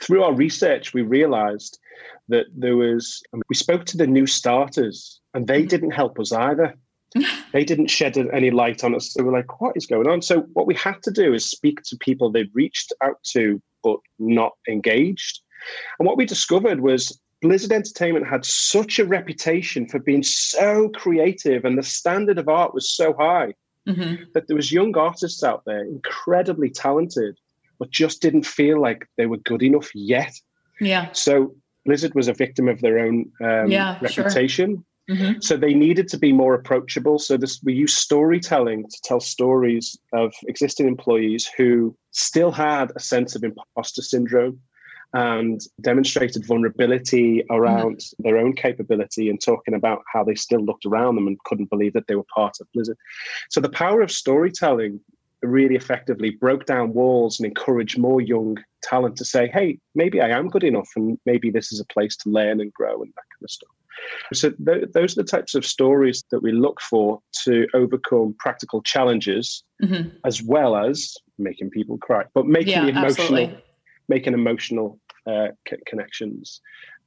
Through 0.00 0.22
our 0.22 0.32
research, 0.32 0.94
we 0.94 1.02
realized 1.02 1.80
that 2.28 2.46
there 2.54 2.76
was, 2.76 3.20
we 3.48 3.56
spoke 3.56 3.86
to 3.86 3.96
the 3.96 4.06
new 4.06 4.24
starters, 4.24 5.20
and 5.34 5.48
they 5.48 5.64
Mhm. 5.64 5.68
didn't 5.68 5.90
help 5.90 6.20
us 6.20 6.30
either. 6.30 6.76
they 7.52 7.64
didn't 7.64 7.90
shed 7.90 8.16
any 8.32 8.52
light 8.52 8.84
on 8.84 8.94
us. 8.94 9.12
They 9.12 9.24
were 9.24 9.32
like, 9.32 9.60
what 9.60 9.76
is 9.76 9.86
going 9.86 10.06
on? 10.06 10.22
So, 10.22 10.42
what 10.52 10.68
we 10.68 10.74
had 10.76 11.02
to 11.02 11.10
do 11.10 11.34
is 11.34 11.44
speak 11.44 11.82
to 11.86 11.96
people 11.96 12.30
they'd 12.30 12.54
reached 12.54 12.92
out 13.02 13.20
to, 13.32 13.60
but 13.82 13.98
not 14.20 14.52
engaged. 14.68 15.40
And 15.98 16.06
what 16.06 16.18
we 16.18 16.24
discovered 16.24 16.82
was 16.82 17.20
Blizzard 17.46 17.70
Entertainment 17.70 18.26
had 18.26 18.44
such 18.44 18.98
a 18.98 19.04
reputation 19.04 19.86
for 19.86 20.00
being 20.00 20.24
so 20.24 20.88
creative, 20.88 21.64
and 21.64 21.78
the 21.78 21.82
standard 21.82 22.38
of 22.38 22.48
art 22.48 22.74
was 22.74 22.90
so 22.90 23.14
high 23.18 23.54
hmm 23.86 24.14
that 24.34 24.48
there 24.48 24.56
was 24.56 24.72
young 24.72 24.96
artists 24.96 25.44
out 25.44 25.62
there, 25.64 25.84
incredibly 25.84 26.68
talented, 26.68 27.38
but 27.78 27.88
just 27.90 28.20
didn't 28.20 28.44
feel 28.44 28.80
like 28.80 29.06
they 29.16 29.26
were 29.26 29.36
good 29.38 29.62
enough 29.62 29.88
yet. 29.94 30.34
Yeah. 30.80 31.12
So 31.12 31.54
Blizzard 31.84 32.14
was 32.16 32.26
a 32.26 32.34
victim 32.34 32.66
of 32.66 32.80
their 32.80 32.98
own 32.98 33.30
um, 33.40 33.70
Yeah, 33.70 33.96
sure. 34.08 34.24
reputation. 34.24 34.84
hmm 35.08 35.34
So 35.40 35.56
they 35.56 35.72
needed 35.72 36.08
to 36.08 36.18
be 36.18 36.32
more 36.32 36.54
approachable. 36.54 37.20
So 37.20 37.36
this, 37.36 37.60
we 37.62 37.74
use 37.74 37.94
storytelling 37.94 38.88
to 38.88 38.98
tell 39.04 39.20
stories 39.20 39.96
of 40.12 40.34
existing 40.48 40.88
employees 40.88 41.48
who 41.56 41.96
still 42.10 42.50
had 42.50 42.90
a 42.96 43.00
sense 43.00 43.36
of 43.36 43.44
imposter 43.44 44.02
syndrome 44.02 44.58
and 45.14 45.60
demonstrated 45.80 46.46
vulnerability 46.46 47.44
around 47.50 48.00
their 48.18 48.36
own 48.38 48.54
capability 48.54 49.30
and 49.30 49.40
talking 49.40 49.74
about 49.74 50.02
how 50.12 50.24
they 50.24 50.34
still 50.34 50.60
looked 50.60 50.84
around 50.84 51.14
them 51.14 51.26
and 51.26 51.38
couldn't 51.44 51.70
believe 51.70 51.92
that 51.92 52.06
they 52.06 52.16
were 52.16 52.26
part 52.34 52.56
of 52.60 52.66
Blizzard. 52.74 52.98
So 53.50 53.60
the 53.60 53.68
power 53.68 54.02
of 54.02 54.10
storytelling 54.10 55.00
really 55.42 55.76
effectively 55.76 56.30
broke 56.30 56.66
down 56.66 56.92
walls 56.92 57.38
and 57.38 57.46
encouraged 57.46 57.98
more 57.98 58.20
young 58.20 58.56
talent 58.82 59.16
to 59.16 59.24
say, 59.24 59.48
hey, 59.48 59.78
maybe 59.94 60.20
I 60.20 60.28
am 60.28 60.48
good 60.48 60.64
enough 60.64 60.88
and 60.96 61.18
maybe 61.26 61.50
this 61.50 61.72
is 61.72 61.80
a 61.80 61.84
place 61.86 62.16
to 62.18 62.30
learn 62.30 62.60
and 62.60 62.72
grow 62.72 63.02
and 63.02 63.08
that 63.08 63.24
kind 63.32 63.44
of 63.44 63.50
stuff. 63.50 63.70
So 64.32 64.50
th- 64.50 64.90
those 64.92 65.16
are 65.16 65.22
the 65.22 65.28
types 65.28 65.54
of 65.54 65.64
stories 65.64 66.24
that 66.30 66.42
we 66.42 66.52
look 66.52 66.80
for 66.80 67.20
to 67.44 67.66
overcome 67.74 68.34
practical 68.38 68.82
challenges, 68.82 69.62
hmm 69.80 70.08
as 70.24 70.42
well 70.42 70.76
as 70.76 71.14
making 71.38 71.70
people 71.70 71.98
cry, 71.98 72.24
but 72.34 72.46
making 72.46 72.72
Yeah, 72.72 72.88
emotional, 72.88 73.04
absolutely. 73.06 73.62
Making 74.08 74.34
emotional 74.34 74.98
uh, 75.26 75.48
c- 75.68 75.76
connections. 75.86 76.60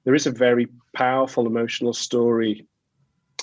There 0.05 0.15
is 0.15 0.27
a 0.27 0.31
very 0.31 0.67
powerful 0.95 1.45
emotional 1.47 1.93
story. 1.93 2.65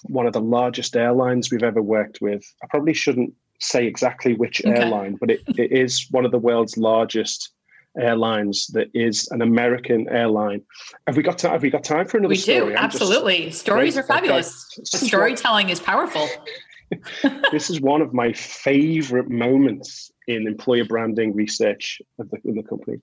One 0.04 0.26
of 0.26 0.32
the 0.32 0.40
largest 0.40 0.96
airlines 0.96 1.50
we've 1.50 1.62
ever 1.62 1.82
worked 1.82 2.18
with. 2.20 2.44
I 2.62 2.66
probably 2.68 2.94
shouldn't 2.94 3.32
say 3.60 3.86
exactly 3.86 4.34
which 4.34 4.60
Okay. 4.64 4.78
airline, 4.78 5.16
but 5.18 5.30
it, 5.30 5.40
it 5.56 5.72
is 5.72 6.06
one 6.10 6.24
of 6.24 6.30
the 6.32 6.38
world's 6.38 6.76
largest 6.76 7.52
airlines 7.98 8.66
that 8.74 8.88
is 8.92 9.26
an 9.30 9.40
American 9.40 10.06
airline. 10.10 10.60
Have 11.06 11.16
we 11.16 11.22
got 11.22 11.38
time? 11.38 11.52
Have 11.52 11.62
we 11.62 11.70
got 11.70 11.82
time 11.82 12.06
for 12.06 12.18
another 12.18 12.28
We 12.32 12.36
story? 12.36 12.58
do. 12.58 12.70
I'm 12.72 12.84
Absolutely. 12.84 13.50
Stories 13.50 13.94
Great. 13.94 14.04
are 14.04 14.06
fabulous. 14.06 14.48
Okay. 14.74 14.82
This 14.82 14.94
is 14.94 15.02
what- 15.02 15.08
Storytelling 15.08 15.70
is 15.70 15.80
powerful. 15.80 16.28
this 17.52 17.70
is 17.70 17.80
one 17.80 18.00
of 18.00 18.12
my 18.12 18.32
favorite 18.32 19.28
moments 19.28 20.10
in 20.26 20.46
employer 20.46 20.84
branding 20.84 21.34
research 21.34 22.00
of 22.18 22.30
the, 22.30 22.38
in 22.44 22.54
the 22.54 22.62
company. 22.62 22.98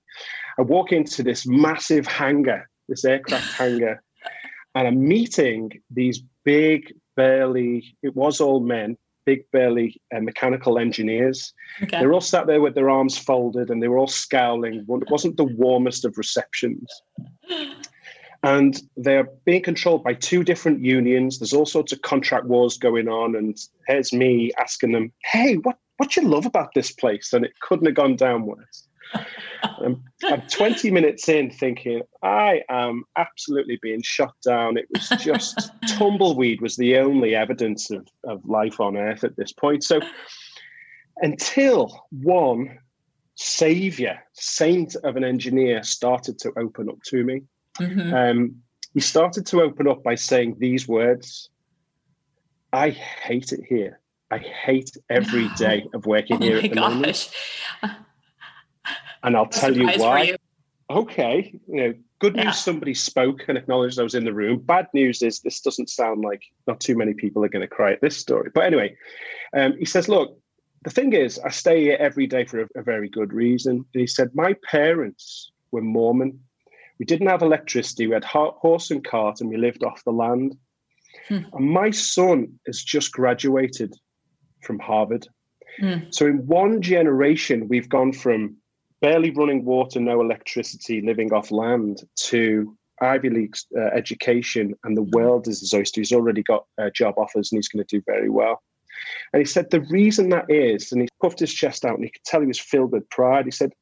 I 0.58 0.62
walk 0.62 0.92
into 0.92 1.22
this 1.22 1.46
massive 1.46 2.06
hangar, 2.06 2.68
this 2.88 3.04
aircraft 3.04 3.52
hangar, 3.58 4.02
and 4.74 4.88
I'm 4.88 5.06
meeting 5.06 5.70
these 5.90 6.22
big, 6.44 6.92
burly, 7.16 7.96
it 8.02 8.14
was 8.16 8.40
all 8.40 8.60
men, 8.60 8.96
big, 9.24 9.44
burly 9.52 10.00
uh, 10.14 10.20
mechanical 10.20 10.78
engineers. 10.78 11.52
Okay. 11.82 12.00
They 12.00 12.06
were 12.06 12.12
all 12.12 12.20
sat 12.20 12.46
there 12.46 12.60
with 12.60 12.74
their 12.74 12.90
arms 12.90 13.16
folded 13.16 13.70
and 13.70 13.82
they 13.82 13.88
were 13.88 13.98
all 13.98 14.06
scowling. 14.06 14.84
It 14.88 15.10
wasn't 15.10 15.36
the 15.36 15.44
warmest 15.44 16.04
of 16.04 16.18
receptions. 16.18 16.88
And 18.44 18.78
they're 18.98 19.26
being 19.46 19.62
controlled 19.62 20.04
by 20.04 20.12
two 20.12 20.44
different 20.44 20.80
unions. 20.84 21.38
There's 21.38 21.54
all 21.54 21.64
sorts 21.64 21.92
of 21.92 22.02
contract 22.02 22.44
wars 22.44 22.76
going 22.76 23.08
on. 23.08 23.34
And 23.34 23.56
here's 23.88 24.12
me 24.12 24.52
asking 24.58 24.92
them, 24.92 25.10
hey, 25.32 25.54
what, 25.54 25.78
what 25.96 26.14
you 26.14 26.28
love 26.28 26.44
about 26.44 26.74
this 26.74 26.92
place? 26.92 27.32
And 27.32 27.42
it 27.42 27.58
couldn't 27.60 27.86
have 27.86 27.94
gone 27.94 28.16
down 28.16 28.44
worse. 28.44 28.86
I'm, 29.14 29.24
um, 29.82 30.04
I'm 30.24 30.42
20 30.42 30.90
minutes 30.90 31.26
in 31.26 31.52
thinking, 31.52 32.02
I 32.22 32.60
am 32.68 33.04
absolutely 33.16 33.78
being 33.80 34.02
shot 34.02 34.34
down. 34.46 34.76
It 34.76 34.88
was 34.92 35.08
just 35.24 35.70
tumbleweed 35.88 36.60
was 36.60 36.76
the 36.76 36.98
only 36.98 37.34
evidence 37.34 37.90
of, 37.90 38.06
of 38.24 38.44
life 38.44 38.78
on 38.78 38.98
Earth 38.98 39.24
at 39.24 39.36
this 39.36 39.52
point. 39.52 39.84
So 39.84 40.00
until 41.22 42.06
one 42.10 42.78
savior, 43.36 44.18
saint 44.34 44.96
of 44.96 45.16
an 45.16 45.24
engineer 45.24 45.82
started 45.82 46.38
to 46.40 46.52
open 46.58 46.90
up 46.90 47.02
to 47.06 47.24
me, 47.24 47.40
Mhm. 47.80 48.12
um, 48.30 48.56
he 48.92 49.00
started 49.00 49.44
to 49.46 49.60
open 49.62 49.88
up 49.88 50.02
by 50.02 50.14
saying 50.14 50.56
these 50.58 50.86
words 50.86 51.50
I 52.72 52.90
hate 52.90 53.52
it 53.52 53.60
here. 53.68 54.00
I 54.32 54.38
hate 54.38 54.90
every 55.08 55.48
day 55.56 55.86
of 55.94 56.06
working 56.06 56.38
Oh 56.42 56.44
here 56.46 56.58
at 56.58 56.70
the 56.70 56.80
moment. 56.80 57.30
And 59.22 59.36
I'll 59.36 59.46
tell 59.46 59.76
you 59.76 59.88
why. 59.96 60.22
you. 60.22 60.36
Okay, 60.90 61.58
you 61.66 61.76
know, 61.76 61.94
good 62.20 62.34
news 62.36 62.44
Yeah. 62.44 62.50
somebody 62.50 62.92
spoke 62.92 63.44
and 63.48 63.56
acknowledged 63.56 63.98
I 63.98 64.02
was 64.02 64.14
in 64.14 64.24
the 64.24 64.34
room. 64.34 64.58
Bad 64.60 64.88
news 64.92 65.22
is 65.22 65.40
this 65.40 65.60
doesn't 65.60 65.88
sound 65.88 66.22
like 66.22 66.42
not 66.66 66.78
too 66.80 66.94
many 66.96 67.14
people 67.14 67.42
are 67.44 67.48
going 67.48 67.62
to 67.62 67.68
cry 67.74 67.92
at 67.92 68.02
this 68.02 68.16
story. 68.18 68.50
But 68.54 68.64
anyway, 68.64 68.94
um, 69.56 69.74
he 69.78 69.86
says, 69.86 70.08
look, 70.08 70.38
the 70.84 70.90
thing 70.90 71.14
is, 71.14 71.38
I 71.38 71.48
stay 71.48 71.80
here 71.82 71.96
every 71.98 72.26
day 72.26 72.44
for 72.44 72.60
a, 72.62 72.68
a 72.76 72.82
very 72.82 73.08
good 73.08 73.32
reason. 73.32 73.76
And 73.94 74.00
he 74.00 74.06
said, 74.06 74.30
my 74.34 74.54
parents 74.70 75.50
were 75.72 75.80
Mormon. 75.80 76.43
We 76.98 77.06
didn't 77.06 77.28
have 77.28 77.42
electricity. 77.42 78.06
We 78.06 78.14
had 78.14 78.24
horse 78.24 78.90
and 78.90 79.04
cart, 79.04 79.40
and 79.40 79.50
we 79.50 79.56
lived 79.56 79.84
off 79.84 80.04
the 80.04 80.12
land. 80.12 80.56
Hmm. 81.28 81.40
And 81.52 81.70
my 81.70 81.90
son 81.90 82.58
has 82.66 82.82
just 82.82 83.12
graduated 83.12 83.94
from 84.62 84.78
Harvard. 84.78 85.26
Hmm. 85.80 85.98
So 86.10 86.26
in 86.26 86.46
one 86.46 86.80
generation, 86.80 87.68
we've 87.68 87.88
gone 87.88 88.12
from 88.12 88.56
barely 89.00 89.30
running 89.30 89.64
water, 89.64 90.00
no 90.00 90.20
electricity, 90.20 91.00
living 91.00 91.32
off 91.32 91.50
land, 91.50 92.02
to 92.16 92.76
Ivy 93.00 93.30
League 93.30 93.56
uh, 93.76 93.86
education, 93.86 94.74
and 94.84 94.96
the 94.96 95.02
world 95.02 95.48
is 95.48 95.60
his 95.60 95.74
oyster. 95.74 96.00
He's 96.00 96.12
already 96.12 96.42
got 96.42 96.64
uh, 96.78 96.90
job 96.90 97.14
offers, 97.18 97.50
and 97.50 97.58
he's 97.58 97.68
going 97.68 97.84
to 97.84 97.96
do 97.96 98.02
very 98.06 98.30
well. 98.30 98.62
And 99.32 99.40
he 99.40 99.44
said 99.44 99.70
the 99.70 99.80
reason 99.82 100.28
that 100.30 100.46
is, 100.48 100.92
and 100.92 101.02
he 101.02 101.08
puffed 101.20 101.40
his 101.40 101.52
chest 101.52 101.84
out, 101.84 101.96
and 101.96 102.04
he 102.04 102.10
could 102.10 102.24
tell 102.24 102.40
he 102.40 102.46
was 102.46 102.60
filled 102.60 102.92
with 102.92 103.08
pride. 103.10 103.44
He 103.44 103.50
said, 103.50 103.72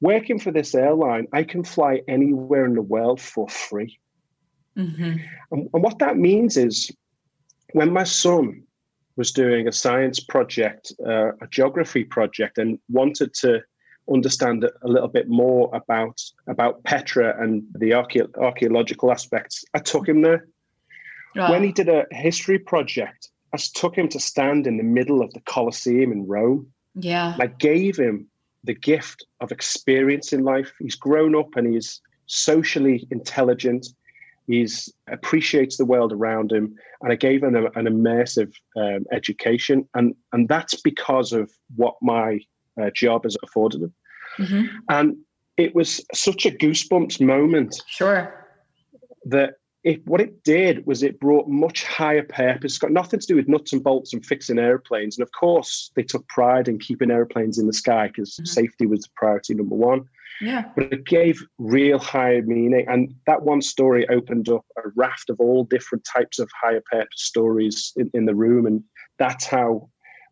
"Working 0.00 0.38
for 0.38 0.50
this 0.50 0.74
airline, 0.74 1.26
I 1.32 1.42
can 1.44 1.64
fly 1.64 2.02
anywhere 2.08 2.64
in 2.66 2.74
the 2.74 2.82
world 2.82 3.20
for 3.20 3.48
free." 3.48 3.98
Mhm. 4.76 5.20
And, 5.50 5.68
and 5.72 5.82
what 5.82 5.98
that 6.00 6.16
means 6.18 6.56
is 6.56 6.90
when 7.72 7.92
my 7.92 8.04
son 8.04 8.62
was 9.16 9.32
doing 9.32 9.66
a 9.66 9.72
science 9.72 10.20
project, 10.20 10.92
uh, 11.04 11.32
a 11.40 11.46
geography 11.50 12.04
project, 12.04 12.58
and 12.58 12.78
wanted 12.90 13.32
to 13.34 13.62
understand 14.12 14.62
a 14.64 14.88
little 14.88 15.08
bit 15.08 15.28
more 15.28 15.70
about 15.72 16.20
about 16.46 16.84
Petra 16.84 17.42
and 17.42 17.64
the 17.74 17.90
archae- 17.90 18.36
archaeological 18.36 19.10
aspects, 19.10 19.64
I 19.74 19.78
took 19.78 20.06
him 20.08 20.22
there. 20.22 20.46
Wow. 21.34 21.50
When 21.50 21.64
he 21.64 21.72
did 21.72 21.88
a 21.88 22.06
history 22.12 22.58
project, 22.58 23.30
I 23.52 23.58
took 23.74 23.96
him 23.96 24.08
to 24.10 24.20
stand 24.20 24.66
in 24.66 24.76
the 24.76 24.84
middle 24.84 25.22
of 25.22 25.32
the 25.32 25.40
Colosseum 25.40 26.12
in 26.12 26.26
Rome. 26.26 26.72
yeah. 26.94 27.36
I 27.38 27.46
gave 27.46 27.96
him 27.96 28.26
the 28.66 28.74
gift 28.74 29.24
of 29.40 29.50
experience 29.52 30.32
in 30.32 30.42
life. 30.42 30.72
He's 30.78 30.94
grown 30.96 31.34
up 31.34 31.50
and 31.56 31.72
he's 31.72 32.00
socially 32.26 33.06
intelligent. 33.10 33.86
He's 34.46 34.92
appreciates 35.08 35.76
the 35.76 35.84
world 35.84 36.12
around 36.12 36.52
him, 36.52 36.74
and 37.02 37.12
I 37.12 37.16
gave 37.16 37.42
him 37.42 37.56
a- 37.56 37.70
an 37.80 37.86
immersive 37.86 38.52
um, 38.76 39.04
education, 39.12 39.88
and 39.94 40.14
and 40.32 40.48
that's 40.48 40.80
because 40.82 41.32
of 41.32 41.50
what 41.74 41.94
my 42.02 42.40
uh, 42.80 42.90
job 42.94 43.24
has 43.24 43.36
afforded 43.42 43.82
him. 43.82 43.94
Mhm. 44.38 44.68
And 44.90 45.16
it 45.56 45.74
was 45.74 46.04
such 46.14 46.44
a 46.46 46.50
goosebumps 46.50 47.20
moment 47.20 47.72
Sure. 47.88 48.46
that 49.24 49.54
it, 49.86 50.04
what 50.04 50.20
it 50.20 50.42
did 50.42 50.84
was 50.84 51.04
it 51.04 51.20
brought 51.20 51.46
much 51.46 51.84
higher 51.84 52.24
purpose. 52.24 52.72
It's 52.72 52.78
got 52.78 52.90
nothing 52.90 53.20
to 53.20 53.26
do 53.26 53.36
with 53.36 53.46
nuts 53.46 53.72
and 53.72 53.84
bolts 53.84 54.12
and 54.12 54.26
fixing 54.26 54.58
airplanes. 54.58 55.16
And 55.16 55.22
of 55.22 55.30
course, 55.30 55.92
they 55.94 56.02
took 56.02 56.26
pride 56.26 56.66
in 56.66 56.80
keeping 56.80 57.12
airplanes 57.12 57.56
in 57.56 57.68
the 57.68 57.72
sky 57.72 58.08
because 58.08 58.32
mm-hmm. 58.32 58.46
safety 58.46 58.84
was 58.84 59.02
the 59.02 59.10
priority 59.14 59.54
number 59.54 59.76
one. 59.76 60.04
Yeah. 60.40 60.64
But 60.74 60.92
it 60.92 61.06
gave 61.06 61.40
real 61.58 62.00
higher 62.00 62.42
meaning. 62.42 62.84
And 62.88 63.14
that 63.28 63.42
one 63.42 63.62
story 63.62 64.08
opened 64.08 64.48
up 64.48 64.66
a 64.76 64.88
raft 64.96 65.30
of 65.30 65.38
all 65.38 65.62
different 65.62 66.04
types 66.04 66.40
of 66.40 66.50
higher 66.60 66.82
purpose 66.90 67.22
stories 67.22 67.92
in, 67.94 68.10
in 68.12 68.26
the 68.26 68.34
room. 68.34 68.66
And 68.66 68.82
that's 69.20 69.46
how 69.46 69.88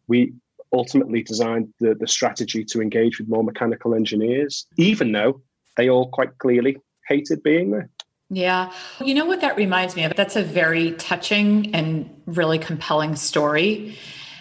we 0.09 0.33
ultimately 0.73 1.23
designed 1.23 1.73
the, 1.79 1.95
the 1.95 2.09
strategy 2.09 2.65
to 2.65 2.83
engage 2.83 3.21
with 3.21 3.29
more 3.29 3.45
mechanical 3.45 3.95
engineers, 3.95 4.67
even 4.79 5.13
though 5.13 5.41
they 5.77 5.89
all 5.89 6.11
quite 6.11 6.39
clearly 6.39 6.77
hated 7.07 7.41
being 7.45 7.71
there. 7.71 7.89
Yeah. 8.31 8.73
You 9.03 9.15
know 9.15 9.27
what 9.27 9.41
that 9.43 9.57
reminds 9.57 9.97
me 9.97 10.05
of? 10.05 10.15
That's 10.17 10.37
a 10.37 10.43
very 10.43 10.93
touching 10.93 11.75
and 11.75 12.11
really 12.27 12.59
compelling 12.59 13.17
story. 13.17 13.97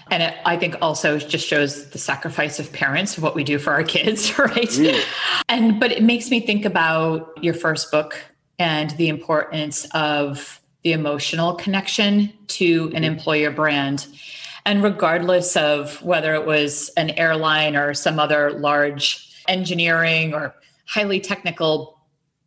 And 0.10 0.24
it, 0.24 0.36
I 0.46 0.58
think 0.58 0.76
also 0.82 1.18
just 1.18 1.48
shows 1.48 1.90
the 1.90 1.98
sacrifice 1.98 2.60
of 2.60 2.72
parents, 2.72 3.18
what 3.18 3.36
we 3.36 3.44
do 3.44 3.60
for 3.60 3.72
our 3.72 3.84
kids, 3.96 4.38
right? 4.40 4.54
Mm. 4.56 5.04
And 5.50 5.80
but 5.80 5.92
it 5.92 6.04
makes 6.04 6.30
me 6.30 6.40
think 6.40 6.66
about 6.66 7.32
your 7.44 7.54
first 7.54 7.92
book 7.92 8.20
and 8.60 8.92
the 8.92 9.10
importance 9.10 9.86
of 9.94 10.62
the 10.84 10.94
emotional 10.94 11.56
connection 11.56 12.32
to 12.48 12.92
an 12.94 13.04
employer 13.04 13.52
brand. 13.52 14.08
And 14.66 14.84
regardless 14.84 15.58
of 15.58 16.02
whether 16.02 16.34
it 16.36 16.46
was 16.46 16.90
an 16.96 17.12
airline 17.12 17.76
or 17.76 17.94
some 17.94 18.20
other 18.20 18.52
large 18.52 19.30
engineering 19.48 20.34
or 20.34 20.56
highly 20.86 21.20
technical 21.20 22.00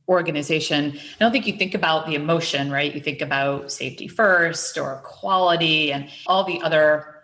organization, 0.09 0.97
I 0.97 1.17
don't 1.19 1.33
think 1.33 1.47
you 1.47 1.57
think 1.57 1.75
about 1.75 2.07
the 2.07 2.15
emotion, 2.15 2.71
right? 2.71 2.95
You 2.95 3.01
think 3.01 3.21
about 3.21 3.73
safety 3.73 4.09
first 4.09 4.79
or 4.79 5.03
quality 5.05 5.93
and 5.93 6.09
all 6.27 6.45
the 6.45 6.61
other 6.63 7.17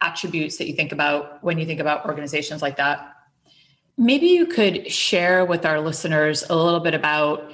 attributes 0.00 0.56
that 0.58 0.66
you 0.66 0.74
think 0.74 0.92
about 0.92 1.42
when 1.42 1.58
you 1.58 1.66
think 1.66 1.80
about 1.80 2.06
organizations 2.06 2.62
like 2.62 2.76
that. 2.76 3.14
Maybe 3.98 4.28
you 4.28 4.46
could 4.46 4.90
share 4.90 5.44
with 5.44 5.66
our 5.66 5.80
listeners 5.80 6.44
a 6.48 6.56
little 6.56 6.80
bit 6.80 6.94
about, 6.94 7.52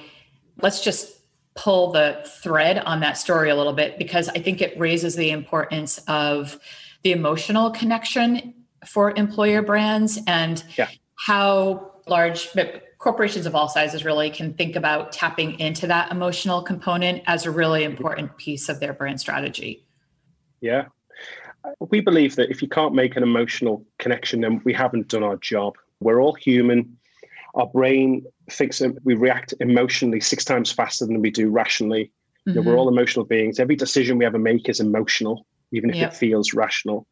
let's 0.61 0.83
just 0.83 1.19
pull 1.55 1.91
the 1.91 2.25
thread 2.41 2.77
on 2.79 3.01
that 3.01 3.17
story 3.17 3.49
a 3.49 3.55
little 3.55 3.73
bit 3.73 3.97
because 3.97 4.29
I 4.29 4.39
think 4.39 4.61
it 4.61 4.79
raises 4.79 5.15
the 5.15 5.31
importance 5.31 5.97
of 6.07 6.57
the 7.03 7.11
emotional 7.11 7.71
connection 7.71 8.53
for 8.87 9.11
employer 9.17 9.61
brands 9.61 10.19
and 10.25 10.63
yeah. 10.77 10.87
how 11.15 11.91
large 12.07 12.53
corporations 12.99 13.45
of 13.45 13.55
all 13.55 13.69
sizes 13.69 14.05
really 14.05 14.29
can 14.29 14.53
think 14.53 14.75
about 14.75 15.11
tapping 15.11 15.57
into 15.59 15.87
that 15.87 16.11
emotional 16.11 16.61
component 16.61 17.23
as 17.25 17.45
a 17.45 17.51
really 17.51 17.83
important 17.85 18.37
piece 18.37 18.69
of 18.69 18.79
their 18.81 18.93
brand 18.93 19.19
strategy. 19.19 19.85
Yeah. 20.61 20.85
We 21.79 22.01
believe 22.01 22.35
that 22.35 22.49
if 22.49 22.61
you 22.61 22.67
can't 22.67 22.93
make 22.93 23.15
an 23.15 23.23
emotional 23.23 23.85
connection, 23.97 24.41
then 24.41 24.61
we 24.65 24.73
haven't 24.73 25.07
done 25.07 25.23
our 25.23 25.37
job. 25.37 25.75
We're 26.01 26.21
all 26.21 26.33
human. 26.33 26.97
Our 27.55 27.67
brain 27.67 28.25
thinks 28.49 28.81
we 29.03 29.15
react 29.15 29.53
emotionally 29.59 30.19
six 30.19 30.43
times 30.43 30.71
faster 30.71 31.05
than 31.05 31.21
we 31.21 31.31
do 31.31 31.49
rationally. 31.49 32.11
Mm-hmm. 32.47 32.49
You 32.49 32.55
know, 32.55 32.69
we're 32.69 32.77
all 32.77 32.89
emotional 32.89 33.25
beings. 33.25 33.59
Every 33.59 33.75
decision 33.77 34.17
we 34.17 34.25
ever 34.25 34.39
make 34.39 34.67
is 34.67 34.81
emotional, 34.81 35.45
even 35.71 35.89
if 35.89 35.95
yep. 35.95 36.11
it 36.11 36.17
feels 36.17 36.53
rational. 36.53 37.07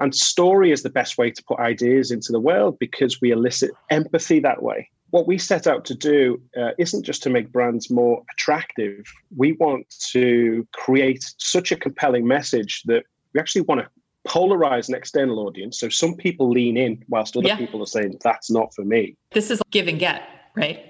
And 0.00 0.14
story 0.14 0.72
is 0.72 0.82
the 0.82 0.90
best 0.90 1.16
way 1.16 1.30
to 1.30 1.44
put 1.44 1.60
ideas 1.60 2.10
into 2.10 2.32
the 2.32 2.40
world 2.40 2.76
because 2.80 3.20
we 3.20 3.30
elicit 3.30 3.70
empathy 3.90 4.40
that 4.40 4.62
way 4.62 4.88
what 5.10 5.26
we 5.26 5.38
set 5.38 5.66
out 5.66 5.84
to 5.86 5.94
do 5.94 6.40
uh, 6.60 6.70
isn't 6.78 7.04
just 7.04 7.22
to 7.22 7.30
make 7.30 7.50
brands 7.50 7.90
more 7.90 8.22
attractive. 8.32 9.04
We 9.36 9.52
want 9.52 9.86
to 10.12 10.66
create 10.72 11.24
such 11.38 11.72
a 11.72 11.76
compelling 11.76 12.26
message 12.26 12.82
that 12.86 13.04
we 13.32 13.40
actually 13.40 13.62
want 13.62 13.80
to 13.80 13.88
polarize 14.26 14.88
an 14.88 14.94
external 14.94 15.38
audience. 15.40 15.80
So 15.80 15.88
some 15.88 16.14
people 16.14 16.50
lean 16.50 16.76
in 16.76 17.02
whilst 17.08 17.36
other 17.36 17.48
yeah. 17.48 17.56
people 17.56 17.82
are 17.82 17.86
saying, 17.86 18.18
that's 18.22 18.50
not 18.50 18.74
for 18.74 18.84
me. 18.84 19.16
This 19.32 19.50
is 19.50 19.62
give 19.70 19.88
and 19.88 19.98
get, 19.98 20.22
right? 20.56 20.84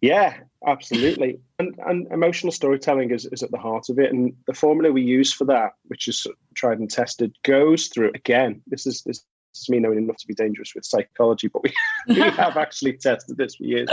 Yeah, 0.00 0.38
absolutely. 0.66 1.38
and, 1.58 1.74
and 1.86 2.06
emotional 2.12 2.52
storytelling 2.52 3.10
is, 3.10 3.26
is 3.26 3.42
at 3.42 3.50
the 3.50 3.58
heart 3.58 3.88
of 3.88 3.98
it. 3.98 4.12
And 4.12 4.32
the 4.46 4.54
formula 4.54 4.92
we 4.92 5.02
use 5.02 5.32
for 5.32 5.44
that, 5.46 5.72
which 5.88 6.08
is 6.08 6.26
tried 6.54 6.78
and 6.78 6.90
tested, 6.90 7.36
goes 7.44 7.88
through 7.88 8.12
again. 8.14 8.62
This 8.68 8.86
is 8.86 9.02
this 9.02 9.24
is 9.60 9.68
me 9.68 9.78
knowing 9.78 9.98
enough 9.98 10.16
to 10.18 10.26
be 10.26 10.34
dangerous 10.34 10.74
with 10.74 10.84
psychology, 10.84 11.48
but 11.48 11.62
we, 11.62 11.72
we 12.08 12.20
have 12.20 12.56
actually 12.56 12.94
tested 12.94 13.36
this 13.36 13.56
for 13.56 13.64
years, 13.64 13.88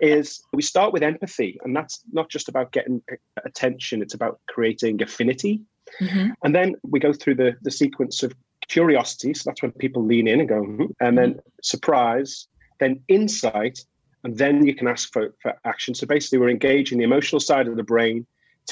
is 0.00 0.42
we 0.52 0.62
start 0.62 0.92
with 0.92 1.02
empathy. 1.02 1.58
And 1.64 1.74
that's 1.74 2.02
not 2.12 2.28
just 2.28 2.48
about 2.48 2.72
getting 2.72 3.02
attention, 3.44 4.02
it's 4.02 4.14
about 4.14 4.40
creating 4.48 5.02
affinity. 5.02 5.60
Mm-hmm. 6.00 6.30
And 6.44 6.54
then 6.54 6.74
we 6.82 6.98
go 6.98 7.12
through 7.12 7.36
the, 7.36 7.56
the 7.62 7.70
sequence 7.70 8.22
of 8.22 8.34
curiosity. 8.68 9.34
So 9.34 9.50
that's 9.50 9.62
when 9.62 9.72
people 9.72 10.04
lean 10.04 10.28
in 10.28 10.40
and 10.40 10.48
go, 10.48 10.62
mm-hmm. 10.62 10.84
and 11.00 11.16
then 11.16 11.30
mm-hmm. 11.32 11.48
surprise, 11.62 12.48
then 12.80 13.00
insight, 13.08 13.80
and 14.24 14.36
then 14.36 14.66
you 14.66 14.74
can 14.74 14.88
ask 14.88 15.12
for, 15.12 15.34
for 15.40 15.54
action. 15.64 15.94
So 15.94 16.06
basically, 16.06 16.38
we're 16.38 16.50
engaging 16.50 16.98
the 16.98 17.04
emotional 17.04 17.40
side 17.40 17.68
of 17.68 17.76
the 17.76 17.84
brain, 17.84 18.26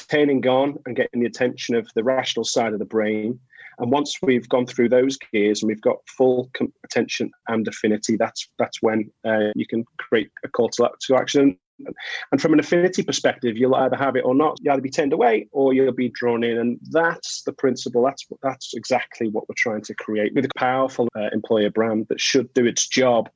turning 0.09 0.45
on 0.47 0.77
and 0.85 0.95
getting 0.95 1.21
the 1.21 1.27
attention 1.27 1.75
of 1.75 1.87
the 1.95 2.03
rational 2.03 2.43
side 2.43 2.73
of 2.73 2.79
the 2.79 2.85
brain. 2.85 3.39
And 3.79 3.91
once 3.91 4.17
we've 4.21 4.47
gone 4.47 4.65
through 4.65 4.89
those 4.89 5.17
gears 5.17 5.61
and 5.61 5.67
we've 5.67 5.81
got 5.81 5.97
full 6.07 6.49
attention 6.83 7.31
and 7.47 7.67
affinity, 7.67 8.15
that's 8.17 8.47
that's 8.57 8.81
when 8.81 9.09
uh, 9.25 9.51
you 9.55 9.67
can 9.67 9.85
create 9.97 10.31
a 10.43 10.49
call 10.49 10.69
to, 10.69 10.89
to 11.07 11.15
action. 11.15 11.57
And 12.31 12.39
from 12.39 12.53
an 12.53 12.59
affinity 12.59 13.03
perspective, 13.03 13.57
you'll 13.57 13.75
either 13.75 13.97
have 13.97 14.15
it 14.15 14.23
or 14.23 14.33
not. 14.33 14.57
You'll 14.61 14.73
either 14.73 14.81
be 14.81 14.89
turned 14.89 15.11
away 15.11 15.47
or 15.51 15.73
you'll 15.73 15.91
be 15.91 16.09
drawn 16.09 16.41
in. 16.41 16.57
And 16.57 16.79
that's 16.91 17.43
the 17.43 17.51
principle. 17.51 18.01
That's 18.03 18.25
that's 18.41 18.73
exactly 18.73 19.27
what 19.29 19.47
we're 19.49 19.55
trying 19.57 19.81
to 19.81 19.93
create 19.95 20.33
with 20.33 20.45
a 20.45 20.49
powerful 20.55 21.09
uh, 21.17 21.29
employer 21.33 21.69
brand 21.69 22.07
that 22.09 22.21
should 22.21 22.53
do 22.53 22.65
its 22.65 22.87
job 22.87 23.29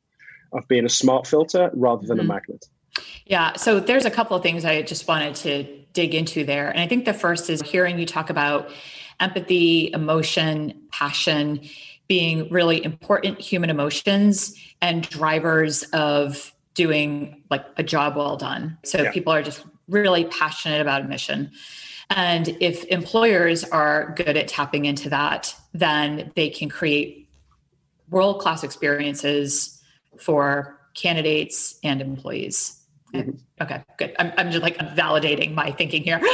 of 0.53 0.67
being 0.67 0.85
a 0.85 0.89
smart 0.89 1.27
filter 1.27 1.69
rather 1.73 2.07
than 2.07 2.17
mm-hmm. 2.17 2.31
a 2.31 2.33
magnet. 2.33 2.65
Yeah. 3.25 3.53
So 3.55 3.79
there's 3.79 4.05
a 4.05 4.11
couple 4.11 4.35
of 4.35 4.43
things 4.43 4.65
I 4.65 4.81
just 4.81 5.07
wanted 5.07 5.35
to 5.35 5.79
dig 5.93 6.15
into 6.15 6.43
there. 6.43 6.69
And 6.69 6.79
I 6.79 6.87
think 6.87 7.05
the 7.05 7.13
first 7.13 7.49
is 7.49 7.61
hearing 7.61 7.99
you 7.99 8.05
talk 8.05 8.29
about 8.29 8.69
empathy, 9.19 9.91
emotion, 9.93 10.73
passion 10.91 11.61
being 12.07 12.49
really 12.49 12.83
important 12.83 13.39
human 13.39 13.69
emotions 13.69 14.55
and 14.81 15.07
drivers 15.09 15.83
of 15.93 16.53
doing 16.73 17.43
like 17.49 17.65
a 17.77 17.83
job 17.83 18.15
well 18.15 18.37
done. 18.37 18.77
So 18.83 19.03
yeah. 19.03 19.11
people 19.11 19.31
are 19.31 19.43
just 19.43 19.63
really 19.87 20.25
passionate 20.25 20.81
about 20.81 21.01
a 21.01 21.03
mission. 21.05 21.51
And 22.09 22.57
if 22.59 22.85
employers 22.85 23.63
are 23.63 24.13
good 24.15 24.35
at 24.35 24.47
tapping 24.47 24.85
into 24.85 25.09
that, 25.09 25.55
then 25.73 26.31
they 26.35 26.49
can 26.49 26.69
create 26.69 27.29
world 28.09 28.41
class 28.41 28.63
experiences 28.63 29.79
for 30.17 30.79
candidates 30.95 31.77
and 31.83 32.01
employees. 32.01 32.79
Mm-hmm. 33.13 33.31
Okay, 33.61 33.83
good. 33.97 34.15
I'm, 34.17 34.31
I'm 34.37 34.51
just 34.51 34.63
like 34.63 34.77
validating 34.77 35.53
my 35.53 35.71
thinking 35.71 36.03
here. 36.03 36.21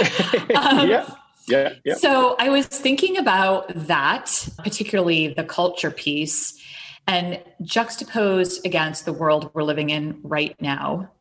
Um, 0.56 0.90
yeah. 0.90 1.10
Yeah, 1.48 1.74
yeah. 1.84 1.96
So 1.96 2.36
I 2.40 2.50
was 2.50 2.66
thinking 2.68 3.18
about 3.18 3.72
that, 3.88 4.48
particularly 4.58 5.30
the 5.30 5.44
culture 5.44 5.92
piece, 5.92 6.60
and 7.08 7.42
juxtaposed 7.62 8.66
against 8.66 9.06
the 9.06 9.14
world 9.14 9.52
we're 9.54 9.64
living 9.64 9.92
in 9.92 10.20
right 10.24 10.60
now, 10.60 11.12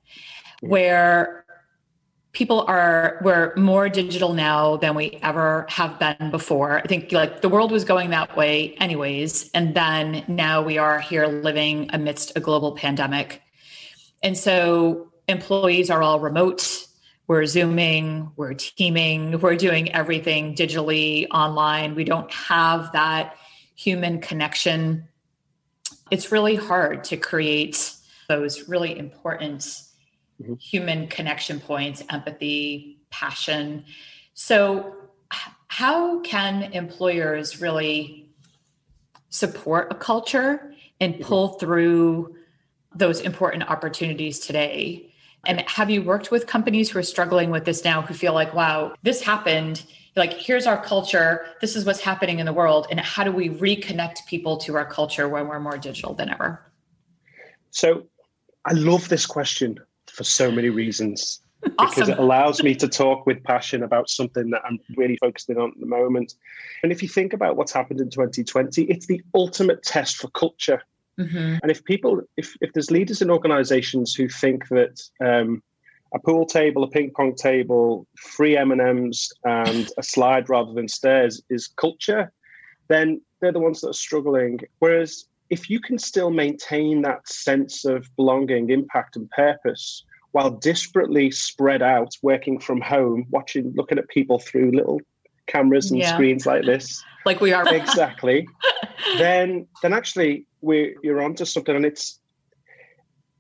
where 0.60 1.44
people 2.32 2.62
are 2.62 3.20
we're 3.22 3.54
more 3.54 3.88
digital 3.88 4.34
now 4.34 4.76
than 4.76 4.94
we 4.94 5.18
ever 5.22 5.66
have 5.68 5.98
been 5.98 6.30
before. 6.30 6.78
I 6.78 6.82
think 6.82 7.12
like 7.12 7.42
the 7.42 7.48
world 7.48 7.70
was 7.70 7.84
going 7.84 8.10
that 8.10 8.36
way 8.36 8.74
anyways, 8.80 9.50
and 9.52 9.74
then 9.74 10.24
now 10.26 10.62
we 10.62 10.78
are 10.78 11.00
here 11.00 11.26
living 11.26 11.90
amidst 11.92 12.36
a 12.36 12.40
global 12.40 12.72
pandemic. 12.72 13.40
And 14.22 14.36
so 14.36 15.12
employees 15.28 15.90
are 15.90 16.02
all 16.02 16.18
remote 16.18 16.86
we're 17.26 17.46
zooming 17.46 18.30
we're 18.36 18.54
teaming 18.54 19.38
we're 19.40 19.56
doing 19.56 19.92
everything 19.92 20.54
digitally 20.54 21.26
online 21.30 21.94
we 21.94 22.04
don't 22.04 22.30
have 22.32 22.92
that 22.92 23.36
human 23.74 24.20
connection 24.20 25.06
it's 26.10 26.30
really 26.30 26.54
hard 26.54 27.02
to 27.02 27.16
create 27.16 27.94
those 28.28 28.68
really 28.68 28.98
important 28.98 29.60
mm-hmm. 29.60 30.54
human 30.54 31.06
connection 31.08 31.60
points 31.60 32.02
empathy 32.10 32.98
passion 33.10 33.84
so 34.34 34.94
how 35.68 36.20
can 36.20 36.64
employers 36.72 37.60
really 37.60 38.28
support 39.30 39.88
a 39.90 39.94
culture 39.94 40.72
and 41.00 41.14
mm-hmm. 41.14 41.24
pull 41.24 41.48
through 41.58 42.36
those 42.94 43.20
important 43.20 43.68
opportunities 43.68 44.38
today 44.38 45.10
and 45.46 45.60
have 45.68 45.90
you 45.90 46.02
worked 46.02 46.30
with 46.30 46.46
companies 46.46 46.90
who 46.90 46.98
are 46.98 47.02
struggling 47.02 47.50
with 47.50 47.64
this 47.64 47.84
now 47.84 48.02
who 48.02 48.14
feel 48.14 48.34
like, 48.34 48.54
wow, 48.54 48.94
this 49.02 49.22
happened? 49.22 49.84
Like, 50.16 50.32
here's 50.32 50.66
our 50.66 50.82
culture. 50.82 51.46
This 51.60 51.74
is 51.76 51.84
what's 51.84 52.00
happening 52.00 52.38
in 52.38 52.46
the 52.46 52.52
world. 52.52 52.86
And 52.90 53.00
how 53.00 53.24
do 53.24 53.32
we 53.32 53.48
reconnect 53.48 54.26
people 54.26 54.56
to 54.58 54.76
our 54.76 54.86
culture 54.86 55.28
when 55.28 55.48
we're 55.48 55.60
more 55.60 55.78
digital 55.78 56.14
than 56.14 56.30
ever? 56.30 56.60
So 57.70 58.04
I 58.64 58.72
love 58.72 59.08
this 59.08 59.26
question 59.26 59.78
for 60.06 60.24
so 60.24 60.50
many 60.50 60.70
reasons. 60.70 61.40
because 61.78 62.08
it 62.08 62.18
allows 62.18 62.62
me 62.62 62.74
to 62.74 62.86
talk 62.86 63.26
with 63.26 63.42
passion 63.42 63.82
about 63.82 64.10
something 64.10 64.50
that 64.50 64.62
I'm 64.64 64.78
really 64.96 65.16
focusing 65.16 65.56
on 65.56 65.70
at 65.70 65.80
the 65.80 65.86
moment. 65.86 66.34
And 66.82 66.92
if 66.92 67.02
you 67.02 67.08
think 67.08 67.32
about 67.32 67.56
what's 67.56 67.72
happened 67.72 68.00
in 68.00 68.10
2020, 68.10 68.84
it's 68.84 69.06
the 69.06 69.22
ultimate 69.34 69.82
test 69.82 70.16
for 70.16 70.28
culture. 70.28 70.82
Mm-hmm. 71.18 71.56
And 71.62 71.70
if 71.70 71.84
people, 71.84 72.22
if, 72.36 72.56
if 72.60 72.72
there's 72.72 72.90
leaders 72.90 73.22
in 73.22 73.30
organizations 73.30 74.14
who 74.14 74.28
think 74.28 74.68
that 74.68 75.00
um, 75.24 75.62
a 76.14 76.18
pool 76.18 76.46
table, 76.46 76.84
a 76.84 76.88
ping 76.88 77.10
pong 77.14 77.34
table, 77.34 78.06
free 78.16 78.56
M&Ms 78.56 79.32
and 79.44 79.90
a 79.98 80.02
slide 80.02 80.48
rather 80.48 80.72
than 80.72 80.88
stairs 80.88 81.42
is 81.50 81.68
culture, 81.68 82.32
then 82.88 83.20
they're 83.40 83.52
the 83.52 83.60
ones 83.60 83.80
that 83.80 83.90
are 83.90 83.94
struggling. 83.94 84.60
Whereas 84.78 85.26
if 85.50 85.68
you 85.70 85.80
can 85.80 85.98
still 85.98 86.30
maintain 86.30 87.02
that 87.02 87.28
sense 87.28 87.84
of 87.84 88.08
belonging, 88.16 88.70
impact, 88.70 89.16
and 89.16 89.30
purpose 89.30 90.04
while 90.32 90.58
disparately 90.58 91.32
spread 91.32 91.80
out, 91.80 92.16
working 92.22 92.58
from 92.58 92.80
home, 92.80 93.24
watching, 93.30 93.72
looking 93.76 93.98
at 93.98 94.08
people 94.08 94.40
through 94.40 94.72
little 94.72 95.00
cameras 95.46 95.90
and 95.90 96.00
yeah. 96.00 96.12
screens 96.12 96.46
like 96.46 96.64
this, 96.64 97.02
like 97.26 97.40
we 97.40 97.52
are 97.52 97.66
exactly, 97.74 98.46
then 99.18 99.66
then 99.82 99.92
actually 99.92 100.46
we 100.60 100.96
you're 101.02 101.22
onto 101.22 101.44
something, 101.44 101.74
and 101.74 101.84
it's 101.84 102.20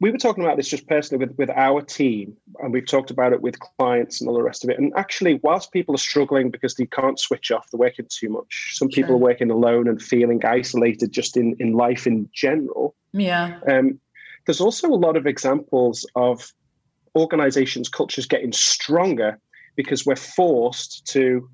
we 0.00 0.10
were 0.10 0.18
talking 0.18 0.44
about 0.44 0.56
this 0.56 0.68
just 0.68 0.86
personally 0.86 1.24
with, 1.24 1.36
with 1.38 1.50
our 1.50 1.80
team, 1.80 2.36
and 2.58 2.72
we've 2.72 2.86
talked 2.86 3.10
about 3.10 3.32
it 3.32 3.40
with 3.40 3.58
clients 3.60 4.20
and 4.20 4.28
all 4.28 4.34
the 4.34 4.42
rest 4.42 4.64
of 4.64 4.70
it. 4.70 4.78
And 4.78 4.92
actually, 4.96 5.40
whilst 5.42 5.72
people 5.72 5.94
are 5.94 5.98
struggling 5.98 6.50
because 6.50 6.74
they 6.74 6.86
can't 6.86 7.18
switch 7.18 7.50
off, 7.50 7.70
they're 7.70 7.78
working 7.78 8.06
too 8.10 8.28
much. 8.28 8.72
Some 8.74 8.88
people 8.88 9.08
sure. 9.08 9.14
are 9.14 9.18
working 9.18 9.50
alone 9.50 9.88
and 9.88 10.02
feeling 10.02 10.44
isolated 10.44 11.12
just 11.12 11.36
in, 11.36 11.56
in 11.58 11.72
life 11.72 12.06
in 12.06 12.28
general. 12.34 12.94
Yeah. 13.12 13.58
Um, 13.66 13.98
there's 14.46 14.60
also 14.60 14.88
a 14.88 14.94
lot 14.94 15.16
of 15.16 15.26
examples 15.26 16.04
of 16.16 16.52
organizations' 17.16 17.88
cultures 17.88 18.26
getting 18.26 18.52
stronger 18.52 19.38
because 19.76 20.04
we're 20.04 20.16
forced 20.16 21.06
to 21.06 21.48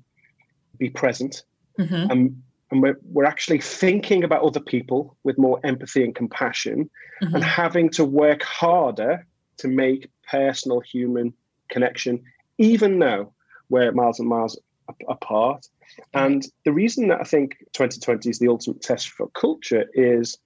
be 0.81 0.89
present 0.89 1.43
mm-hmm. 1.79 2.11
and 2.11 2.41
and 2.71 2.81
we're, 2.81 2.97
we're 3.11 3.25
actually 3.25 3.59
thinking 3.59 4.23
about 4.23 4.41
other 4.41 4.61
people 4.61 5.15
with 5.23 5.37
more 5.37 5.59
empathy 5.65 6.03
and 6.03 6.15
compassion 6.15 6.89
mm-hmm. 7.21 7.35
and 7.35 7.43
having 7.43 7.89
to 7.89 8.03
work 8.03 8.41
harder 8.43 9.25
to 9.57 9.67
make 9.67 10.09
personal 10.27 10.79
human 10.79 11.33
connection 11.69 12.21
even 12.57 12.99
though 12.99 13.31
we're 13.69 13.91
miles 13.91 14.19
and 14.19 14.27
miles 14.27 14.59
apart 15.07 15.65
and 16.13 16.47
the 16.65 16.73
reason 16.73 17.07
that 17.07 17.21
i 17.21 17.23
think 17.23 17.57
2020 17.73 18.29
is 18.29 18.39
the 18.39 18.47
ultimate 18.47 18.81
test 18.81 19.09
for 19.09 19.27
culture 19.29 19.85
is 19.93 20.37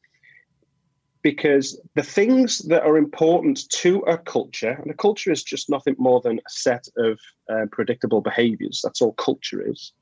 because 1.23 1.81
the 1.95 2.03
things 2.03 2.59
that 2.67 2.83
are 2.83 2.97
important 2.97 3.67
to 3.69 3.99
a 4.01 4.17
culture 4.17 4.77
and 4.81 4.91
a 4.91 4.93
culture 4.93 5.31
is 5.31 5.43
just 5.43 5.71
nothing 5.71 5.95
more 5.97 6.21
than 6.21 6.37
a 6.37 6.49
set 6.49 6.87
of 6.97 7.19
uh, 7.49 7.65
predictable 7.71 8.21
behaviors 8.21 8.81
that's 8.83 9.01
all 9.01 9.13
culture 9.13 9.67
is 9.67 9.93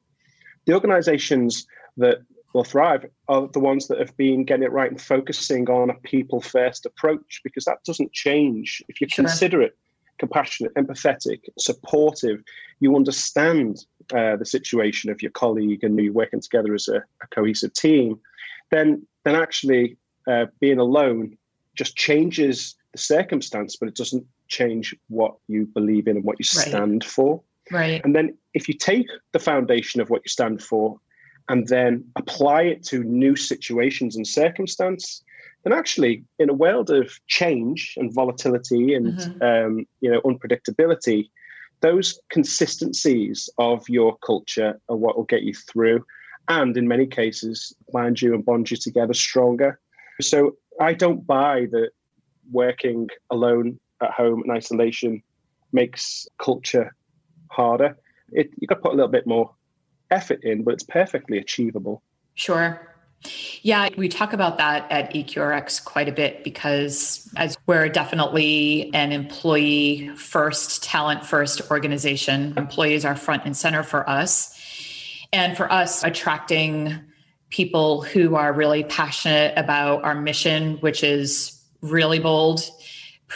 the 0.66 0.74
organizations 0.74 1.68
that 1.98 2.20
will 2.54 2.64
thrive 2.64 3.06
are 3.28 3.48
the 3.48 3.60
ones 3.60 3.88
that 3.88 4.00
have 4.00 4.16
been 4.16 4.44
getting 4.44 4.64
it 4.64 4.72
right 4.72 4.90
and 4.90 5.02
focusing 5.02 5.70
on 5.70 5.90
a 5.90 5.94
people 5.96 6.40
first 6.40 6.86
approach 6.86 7.42
because 7.44 7.66
that 7.66 7.84
doesn't 7.86 8.14
change. 8.14 8.84
If 8.88 9.02
you're 9.02 9.10
sure. 9.10 9.26
considerate, 9.26 9.76
compassionate, 10.20 10.74
empathetic, 10.76 11.42
supportive, 11.58 12.44
you 12.80 12.96
understand 12.96 13.86
uh, 14.14 14.36
the 14.36 14.46
situation 14.46 15.10
of 15.10 15.22
your 15.22 15.32
colleague 15.32 15.84
and 15.84 16.00
you're 16.00 16.14
working 16.14 16.42
together 16.42 16.74
as 16.74 16.88
a, 16.88 16.98
a 16.98 17.28
cohesive 17.32 17.74
team, 17.74 18.20
then 18.72 19.06
then 19.24 19.36
actually 19.36 19.98
uh, 20.28 20.46
being 20.60 20.80
alone 20.80 21.38
just 21.76 21.96
changes 21.96 22.76
the 22.92 22.98
circumstance, 22.98 23.76
but 23.76 23.88
it 23.88 23.96
doesn't 23.96 24.26
change 24.48 24.96
what 25.08 25.36
you 25.48 25.66
believe 25.66 26.08
in 26.08 26.18
and 26.18 26.26
what 26.26 26.38
you 26.40 26.44
stand 26.44 27.04
right. 27.04 27.12
for. 27.12 27.42
Right. 27.74 28.02
And 28.04 28.16
then 28.16 28.38
if 28.54 28.68
you 28.68 28.76
take 28.76 29.08
the 29.32 29.40
foundation 29.40 30.00
of 30.00 30.10
what 30.10 30.22
you 30.24 30.30
stand 30.30 30.62
for 30.62 31.00
and 31.50 31.68
then 31.68 32.06
apply 32.16 32.64
it 32.64 32.84
to 32.86 33.04
new 33.04 33.36
situations 33.36 34.16
and 34.16 34.28
circumstance, 34.28 35.24
then 35.64 35.74
actually 35.74 36.24
in 36.40 36.50
a 36.50 36.54
world 36.54 36.92
of 36.92 37.20
change 37.28 37.96
and 37.98 38.14
volatility 38.14 38.94
and 38.94 39.18
mm-hmm. 39.18 39.44
um, 39.44 39.86
you 40.02 40.12
know 40.12 40.22
unpredictability, 40.22 41.30
those 41.82 42.20
consistencies 42.30 43.50
of 43.58 43.88
your 43.90 44.18
culture 44.20 44.80
are 44.90 44.96
what 44.96 45.18
will 45.18 45.24
get 45.26 45.42
you 45.42 45.54
through, 45.54 46.06
and 46.48 46.78
in 46.78 46.88
many 46.88 47.08
cases 47.08 47.74
bind 47.92 48.22
you 48.22 48.34
and 48.34 48.46
bond 48.46 48.70
you 48.70 48.78
together 48.78 49.14
stronger. 49.14 49.80
So 50.22 50.58
I 50.80 50.94
don't 50.94 51.26
buy 51.26 51.68
that 51.72 51.90
working 52.52 53.10
alone 53.32 53.80
at 54.02 54.12
home 54.12 54.44
in 54.46 54.52
isolation 54.52 55.24
makes 55.72 56.28
culture 56.38 56.96
harder. 57.54 57.98
It, 58.32 58.50
you've 58.60 58.68
got 58.68 58.76
to 58.76 58.82
put 58.82 58.94
a 58.94 58.96
little 58.96 59.12
bit 59.12 59.28
more 59.28 59.52
effort 60.12 60.44
in, 60.44 60.64
but 60.64 60.74
it's 60.74 60.84
perfectly 60.84 61.38
achievable. 61.38 62.02
Sure. 62.36 62.94
Yeah, 63.62 63.88
we 63.98 64.10
talk 64.10 64.34
about 64.34 64.58
that 64.58 64.92
at 64.92 65.14
EQRX 65.14 65.84
quite 65.86 66.10
a 66.10 66.12
bit 66.12 66.44
because 66.44 67.32
as 67.38 67.58
we're 67.68 67.88
definitely 67.88 68.94
an 68.94 69.14
employee 69.14 70.10
first, 70.16 70.84
talent 70.84 71.26
first 71.26 71.62
organization, 71.72 72.54
employees 72.58 73.06
are 73.06 73.16
front 73.16 73.46
and 73.46 73.56
center 73.56 73.84
for 73.84 74.08
us. 74.10 74.60
And 75.32 75.56
for 75.56 75.72
us, 75.72 76.04
attracting 76.04 77.00
people 77.50 78.02
who 78.02 78.36
are 78.36 78.52
really 78.52 78.84
passionate 78.84 79.54
about 79.58 80.04
our 80.04 80.16
mission, 80.16 80.78
which 80.78 81.04
is 81.04 81.60
really 81.82 82.20
bold 82.20 82.62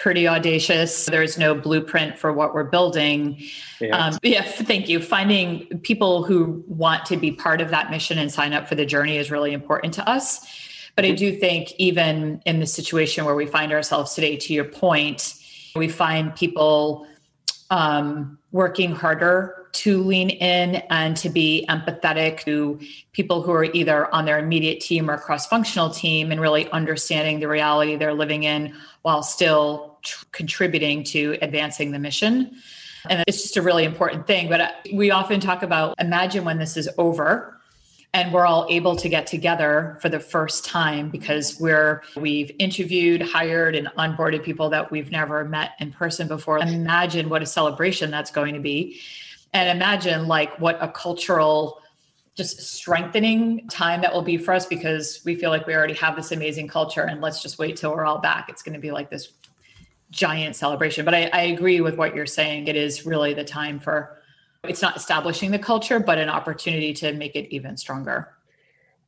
pretty 0.02 0.28
audacious. 0.28 1.06
There's 1.08 1.38
no 1.38 1.56
blueprint 1.56 2.18
for 2.18 2.32
what 2.32 2.54
we're 2.54 2.64
building. 2.64 3.42
Yeah. 3.82 3.98
Um, 3.98 4.18
yeah, 4.24 4.44
thank 4.44 4.88
you. 4.88 5.02
Finding 5.02 5.80
people 5.80 6.24
who 6.24 6.64
want 6.68 7.06
to 7.08 7.18
be 7.18 7.32
part 7.32 7.62
of 7.62 7.70
that 7.72 7.90
mission 7.90 8.18
and 8.20 8.32
sign 8.32 8.54
up 8.54 8.68
for 8.68 8.76
the 8.76 8.86
journey 8.86 9.18
is 9.18 9.32
really 9.32 9.54
important 9.54 9.94
to 9.96 10.08
us. 10.08 10.46
But 10.96 11.06
I 11.06 11.12
do 11.12 11.36
think, 11.36 11.74
even 11.78 12.42
in 12.46 12.60
the 12.60 12.66
situation 12.66 13.26
where 13.26 13.36
we 13.36 13.46
find 13.46 13.72
ourselves 13.72 14.14
today, 14.14 14.36
to 14.38 14.54
your 14.54 14.66
point, 14.66 15.36
we 15.76 15.88
find 15.88 16.36
people 16.36 17.08
um, 17.70 18.40
working 18.52 18.94
harder 18.94 19.57
to 19.74 20.02
lean 20.04 20.30
in 20.30 20.76
and 20.90 21.16
to 21.18 21.30
be 21.30 21.66
empathetic 21.70 22.44
to 22.46 22.80
people 23.14 23.42
who 23.42 23.52
are 23.52 23.66
either 23.66 24.14
on 24.14 24.26
their 24.26 24.40
immediate 24.40 24.80
team 24.80 25.10
or 25.10 25.18
cross 25.18 25.48
functional 25.48 25.90
team 25.90 26.32
and 26.32 26.42
really 26.42 26.70
understanding 26.72 27.40
the 27.40 27.48
reality 27.48 27.96
they're 27.96 28.14
living 28.14 28.44
in 28.44 28.74
while 29.02 29.24
still 29.24 29.98
tr- 30.04 30.26
contributing 30.32 31.04
to 31.04 31.38
advancing 31.42 31.92
the 31.92 32.00
mission. 32.00 32.56
And 33.10 33.24
it's 33.28 33.42
just 33.42 33.58
a 33.58 33.62
really 33.62 33.86
important 33.86 34.28
thing. 34.28 34.50
But 34.50 34.62
uh, 34.62 34.72
we 34.94 35.12
often 35.12 35.40
talk 35.40 35.64
about 35.64 35.96
imagine 36.00 36.44
when 36.44 36.58
this 36.58 36.76
is 36.78 36.90
over 36.98 37.58
and 38.14 38.34
we're 38.34 38.46
all 38.46 38.66
able 38.70 38.96
to 38.96 39.10
get 39.10 39.28
together 39.28 39.98
for 40.02 40.10
the 40.10 40.20
first 40.20 40.66
time 40.66 41.10
because 41.10 41.60
we're 41.60 42.02
we've 42.16 42.52
interviewed 42.58 43.22
hired 43.22 43.76
and 43.76 43.88
onboarded 43.98 44.44
people 44.44 44.70
that 44.70 44.92
we've 44.92 45.12
never 45.12 45.46
met 45.46 45.72
in 45.80 45.92
person 45.92 46.28
before 46.28 46.58
imagine 46.58 47.30
what 47.30 47.42
a 47.42 47.46
celebration 47.46 48.10
that's 48.10 48.32
going 48.32 48.54
to 48.54 48.60
be 48.60 49.00
and 49.54 49.70
imagine 49.70 50.28
like 50.28 50.60
what 50.60 50.78
a 50.82 50.88
cultural 50.88 51.82
just 52.36 52.62
strengthening 52.62 53.68
time 53.68 54.02
that 54.02 54.14
will 54.14 54.22
be 54.22 54.38
for 54.38 54.54
us 54.54 54.68
because 54.68 55.22
we 55.26 55.36
feel 55.36 55.50
like 55.50 55.66
we 55.66 55.74
already 55.74 55.96
have 55.96 56.16
this 56.16 56.32
amazing 56.32 56.68
culture 56.68 57.02
and 57.02 57.20
let's 57.20 57.42
just 57.42 57.58
wait 57.58 57.76
till 57.76 57.92
we're 57.92 58.06
all 58.06 58.20
back. 58.20 58.48
It's 58.48 58.62
going 58.62 58.76
to 58.76 58.80
be 58.80 58.92
like 58.92 59.10
this 59.10 59.34
giant 60.12 60.56
celebration. 60.56 61.04
But 61.04 61.16
I, 61.16 61.30
I 61.34 61.42
agree 61.42 61.82
with 61.82 61.98
what 61.98 62.16
you're 62.16 62.28
saying. 62.28 62.68
It 62.68 62.76
is 62.76 63.08
really 63.08 63.34
the 63.34 63.44
time 63.44 63.80
for 63.80 64.22
it's 64.64 64.84
not 64.84 64.96
establishing 64.96 65.50
the 65.50 65.60
culture, 65.60 66.00
but 66.00 66.20
an 66.20 66.30
opportunity 66.30 66.94
to 66.94 67.12
make 67.14 67.36
it 67.36 67.48
even 67.54 67.76
stronger. 67.76 68.34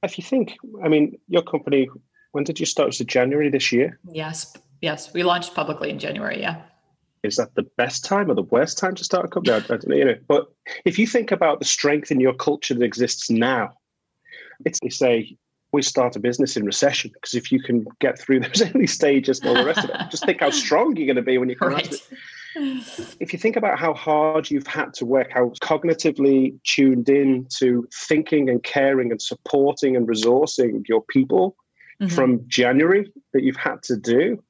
If 0.01 0.17
you 0.17 0.23
think, 0.23 0.57
I 0.83 0.87
mean, 0.87 1.19
your 1.27 1.43
company, 1.43 1.87
when 2.31 2.43
did 2.43 2.59
you 2.59 2.65
start? 2.65 2.87
Was 2.87 2.99
it 2.99 3.07
January 3.07 3.49
this 3.49 3.71
year? 3.71 3.99
Yes. 4.11 4.55
Yes. 4.81 5.13
We 5.13 5.21
launched 5.21 5.53
publicly 5.53 5.91
in 5.91 5.99
January. 5.99 6.41
Yeah 6.41 6.61
is 7.23 7.35
that 7.35 7.55
the 7.55 7.67
best 7.77 8.05
time 8.05 8.31
or 8.31 8.33
the 8.33 8.43
worst 8.43 8.77
time 8.77 8.95
to 8.95 9.03
start 9.03 9.25
a 9.25 9.27
company? 9.27 9.53
I, 9.53 9.57
I 9.57 9.61
don't 9.61 9.87
know, 9.87 9.95
you 9.95 10.05
know. 10.05 10.17
But 10.27 10.47
if 10.85 10.97
you 10.97 11.05
think 11.05 11.31
about 11.31 11.59
the 11.59 11.65
strength 11.65 12.11
in 12.11 12.19
your 12.19 12.33
culture 12.33 12.73
that 12.73 12.83
exists 12.83 13.29
now, 13.29 13.73
it's 14.65 14.79
they 14.81 14.89
say 14.89 15.37
we 15.71 15.81
start 15.81 16.15
a 16.15 16.19
business 16.19 16.57
in 16.57 16.65
recession 16.65 17.11
because 17.13 17.33
if 17.33 17.51
you 17.51 17.61
can 17.61 17.85
get 17.99 18.19
through 18.19 18.39
those 18.41 18.61
early 18.61 18.87
stages 18.87 19.39
and 19.39 19.49
all 19.49 19.55
the 19.55 19.65
rest 19.65 19.83
of 19.83 19.89
it, 19.89 19.97
just 20.09 20.25
think 20.25 20.39
how 20.39 20.49
strong 20.49 20.95
you're 20.95 21.05
going 21.05 21.15
to 21.15 21.21
be 21.21 21.37
when 21.37 21.49
you 21.49 21.55
come 21.55 21.69
right. 21.69 21.85
out 21.85 21.93
of 21.93 21.93
it. 21.93 22.17
If 23.19 23.31
you 23.31 23.37
think 23.37 23.55
about 23.55 23.77
how 23.77 23.93
hard 23.93 24.49
you've 24.49 24.67
had 24.67 24.93
to 24.95 25.05
work, 25.05 25.31
how 25.31 25.51
cognitively 25.61 26.59
tuned 26.63 27.07
in 27.07 27.47
to 27.57 27.87
thinking 27.93 28.49
and 28.49 28.63
caring 28.63 29.11
and 29.11 29.21
supporting 29.21 29.95
and 29.95 30.07
resourcing 30.07 30.81
your 30.87 31.03
people 31.03 31.55
mm-hmm. 32.01 32.13
from 32.13 32.41
January 32.47 33.11
that 33.33 33.43
you've 33.43 33.55
had 33.55 33.83
to 33.83 33.95
do, 33.95 34.43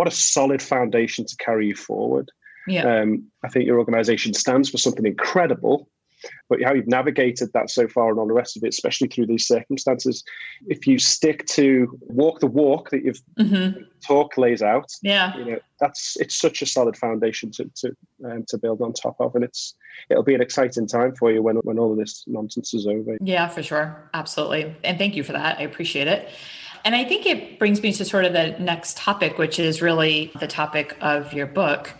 what 0.00 0.08
a 0.08 0.10
solid 0.10 0.62
foundation 0.62 1.26
to 1.26 1.36
carry 1.36 1.66
you 1.66 1.74
forward. 1.74 2.32
Yeah. 2.66 2.84
Um, 2.84 3.30
I 3.44 3.48
think 3.48 3.66
your 3.66 3.78
organization 3.78 4.32
stands 4.32 4.70
for 4.70 4.78
something 4.78 5.04
incredible. 5.04 5.90
but 6.48 6.62
how 6.62 6.72
you've 6.72 6.86
navigated 6.86 7.52
that 7.52 7.68
so 7.68 7.86
far 7.86 8.08
and 8.08 8.18
all 8.18 8.26
the 8.26 8.32
rest 8.32 8.56
of 8.56 8.64
it, 8.64 8.68
especially 8.68 9.08
through 9.08 9.26
these 9.26 9.46
circumstances. 9.46 10.24
If 10.68 10.86
you 10.86 10.98
stick 10.98 11.46
to 11.48 11.98
walk 12.00 12.40
the 12.40 12.46
walk 12.46 12.88
that 12.90 13.04
you've 13.04 13.20
mm-hmm. 13.38 13.82
talk 14.06 14.38
lays 14.38 14.62
out, 14.62 14.90
yeah, 15.02 15.36
you 15.36 15.44
know 15.44 15.58
that's 15.80 16.16
it's 16.18 16.34
such 16.34 16.62
a 16.62 16.66
solid 16.66 16.96
foundation 16.96 17.50
to 17.52 17.70
to 17.76 17.96
um, 18.24 18.44
to 18.48 18.56
build 18.56 18.80
on 18.80 18.94
top 18.94 19.16
of, 19.20 19.34
and 19.34 19.44
it's 19.44 19.74
it'll 20.08 20.22
be 20.22 20.34
an 20.34 20.42
exciting 20.42 20.86
time 20.86 21.14
for 21.14 21.30
you 21.30 21.42
when 21.42 21.56
when 21.56 21.78
all 21.78 21.92
of 21.92 21.98
this 21.98 22.24
nonsense 22.26 22.72
is 22.74 22.86
over. 22.86 23.18
Yeah, 23.20 23.48
for 23.48 23.62
sure, 23.62 24.10
absolutely, 24.14 24.74
and 24.82 24.98
thank 24.98 25.14
you 25.16 25.24
for 25.24 25.32
that. 25.32 25.58
I 25.58 25.62
appreciate 25.62 26.08
it. 26.08 26.28
And 26.84 26.94
I 26.94 27.04
think 27.04 27.26
it 27.26 27.58
brings 27.58 27.82
me 27.82 27.92
to 27.92 28.04
sort 28.04 28.24
of 28.24 28.32
the 28.32 28.56
next 28.58 28.96
topic, 28.96 29.38
which 29.38 29.58
is 29.58 29.82
really 29.82 30.32
the 30.40 30.46
topic 30.46 30.96
of 31.00 31.32
your 31.32 31.46
book, 31.46 31.92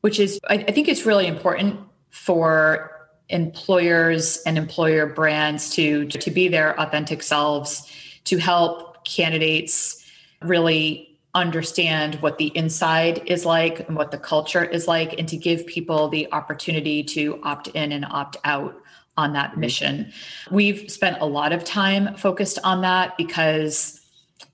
which 0.00 0.20
is 0.20 0.40
I, 0.48 0.54
I 0.54 0.72
think 0.72 0.88
it's 0.88 1.06
really 1.06 1.26
important 1.26 1.80
for 2.10 3.08
employers 3.28 4.42
and 4.44 4.58
employer 4.58 5.06
brands 5.06 5.70
to 5.70 6.06
to 6.06 6.30
be 6.30 6.48
their 6.48 6.78
authentic 6.78 7.22
selves 7.22 7.90
to 8.24 8.36
help 8.36 9.04
candidates 9.04 10.04
really 10.42 11.18
understand 11.34 12.16
what 12.16 12.36
the 12.36 12.48
inside 12.48 13.22
is 13.26 13.46
like 13.46 13.88
and 13.88 13.96
what 13.96 14.10
the 14.10 14.18
culture 14.18 14.62
is 14.62 14.86
like 14.86 15.18
and 15.18 15.28
to 15.28 15.36
give 15.36 15.66
people 15.66 16.08
the 16.08 16.30
opportunity 16.30 17.02
to 17.02 17.40
opt 17.42 17.68
in 17.68 17.90
and 17.90 18.04
opt 18.04 18.36
out 18.44 18.76
on 19.16 19.32
that 19.32 19.56
mission. 19.56 20.12
We've 20.50 20.90
spent 20.90 21.18
a 21.20 21.26
lot 21.26 21.52
of 21.52 21.64
time 21.64 22.14
focused 22.16 22.58
on 22.64 22.82
that 22.82 23.16
because 23.16 24.01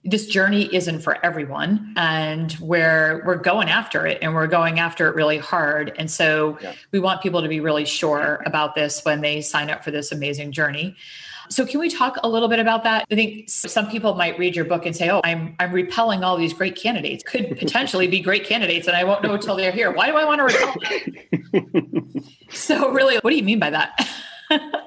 this 0.05 0.27
journey 0.27 0.73
isn't 0.75 1.01
for 1.01 1.25
everyone 1.25 1.93
and 1.97 2.57
we're 2.61 3.23
we're 3.27 3.37
going 3.37 3.69
after 3.69 4.07
it 4.07 4.19
and 4.23 4.35
we're 4.35 4.47
going 4.47 4.79
after 4.79 5.09
it 5.09 5.15
really 5.15 5.39
hard. 5.39 5.93
And 5.99 6.11
so 6.11 6.59
yeah. 6.61 6.75
we 6.93 6.99
want 6.99 7.23
people 7.23 7.43
to 7.43 7.49
be 7.49 7.61
really 7.61 7.85
sure 7.85 8.43
about 8.47 8.75
this 8.75 9.05
when 9.05 9.21
they 9.21 9.41
sign 9.41 9.71
up 9.71 9.85
for 9.85 9.91
this 9.91 10.13
amazing 10.13 10.53
journey. 10.53 10.97
So 11.51 11.65
can 11.65 11.81
we 11.81 11.89
talk 11.89 12.19
a 12.23 12.29
little 12.29 12.49
bit 12.49 12.59
about 12.59 12.85
that? 12.85 13.07
I 13.11 13.15
think 13.15 13.49
some 13.49 13.89
people 13.89 14.15
might 14.15 14.39
read 14.39 14.55
your 14.55 14.67
book 14.67 14.85
and 14.87 14.95
say 14.95 15.09
oh 15.11 15.21
i'm 15.25 15.57
i'm 15.59 15.73
repelling 15.73 16.23
all 16.23 16.37
these 16.37 16.53
great 16.53 16.77
candidates. 16.77 17.25
Could 17.25 17.49
potentially 17.59 18.07
be 18.07 18.21
great 18.21 18.45
candidates 18.45 18.87
and 18.87 18.97
i 18.97 19.05
won't 19.05 19.23
know 19.23 19.35
until 19.35 19.57
they're 19.57 19.73
here. 19.73 19.91
Why 19.91 20.07
do 20.11 20.17
i 20.17 20.25
want 20.25 20.39
to 20.39 20.45
repel 20.45 20.75
them? 20.81 22.25
So 22.51 22.91
really 22.91 23.17
what 23.17 23.31
do 23.31 23.37
you 23.37 23.43
mean 23.43 23.59
by 23.59 23.71
that? 23.71 24.09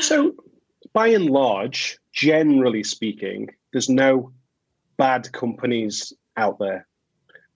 So 0.00 0.34
by 0.94 1.08
and 1.08 1.28
large 1.28 1.98
generally 2.12 2.82
speaking 2.82 3.48
there's 3.72 3.88
no 3.88 4.32
bad 4.96 5.32
companies 5.32 6.12
out 6.36 6.58
there. 6.58 6.86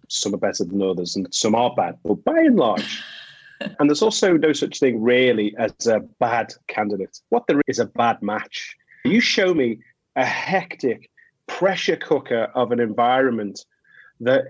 Some 0.09 0.35
are 0.35 0.39
better 0.39 0.65
than 0.65 0.83
others, 0.83 1.17
and 1.17 1.33
some 1.33 1.55
are 1.55 1.75
bad, 1.75 1.99
but 2.05 2.25
by 2.25 2.39
and 2.39 2.57
large. 2.57 3.03
and 3.61 3.89
there's 3.89 4.03
also 4.03 4.37
no 4.37 4.53
such 4.53 4.79
thing 4.79 5.03
really 5.03 5.55
as 5.59 5.87
a 5.87 6.01
bad 6.21 6.53
candidate. 6.69 7.21
What 7.31 7.47
there 7.47 7.61
is 7.67 7.79
a 7.79 7.87
bad 7.87 8.23
match. 8.23 8.77
You 9.05 9.21
show 9.21 9.55
me 9.55 9.79
a 10.17 10.25
hectic 10.25 11.11
pressure 11.47 11.97
cooker 11.97 12.51
of 12.55 12.73
an 12.73 12.81
environment 12.81 13.65
that 14.21 14.45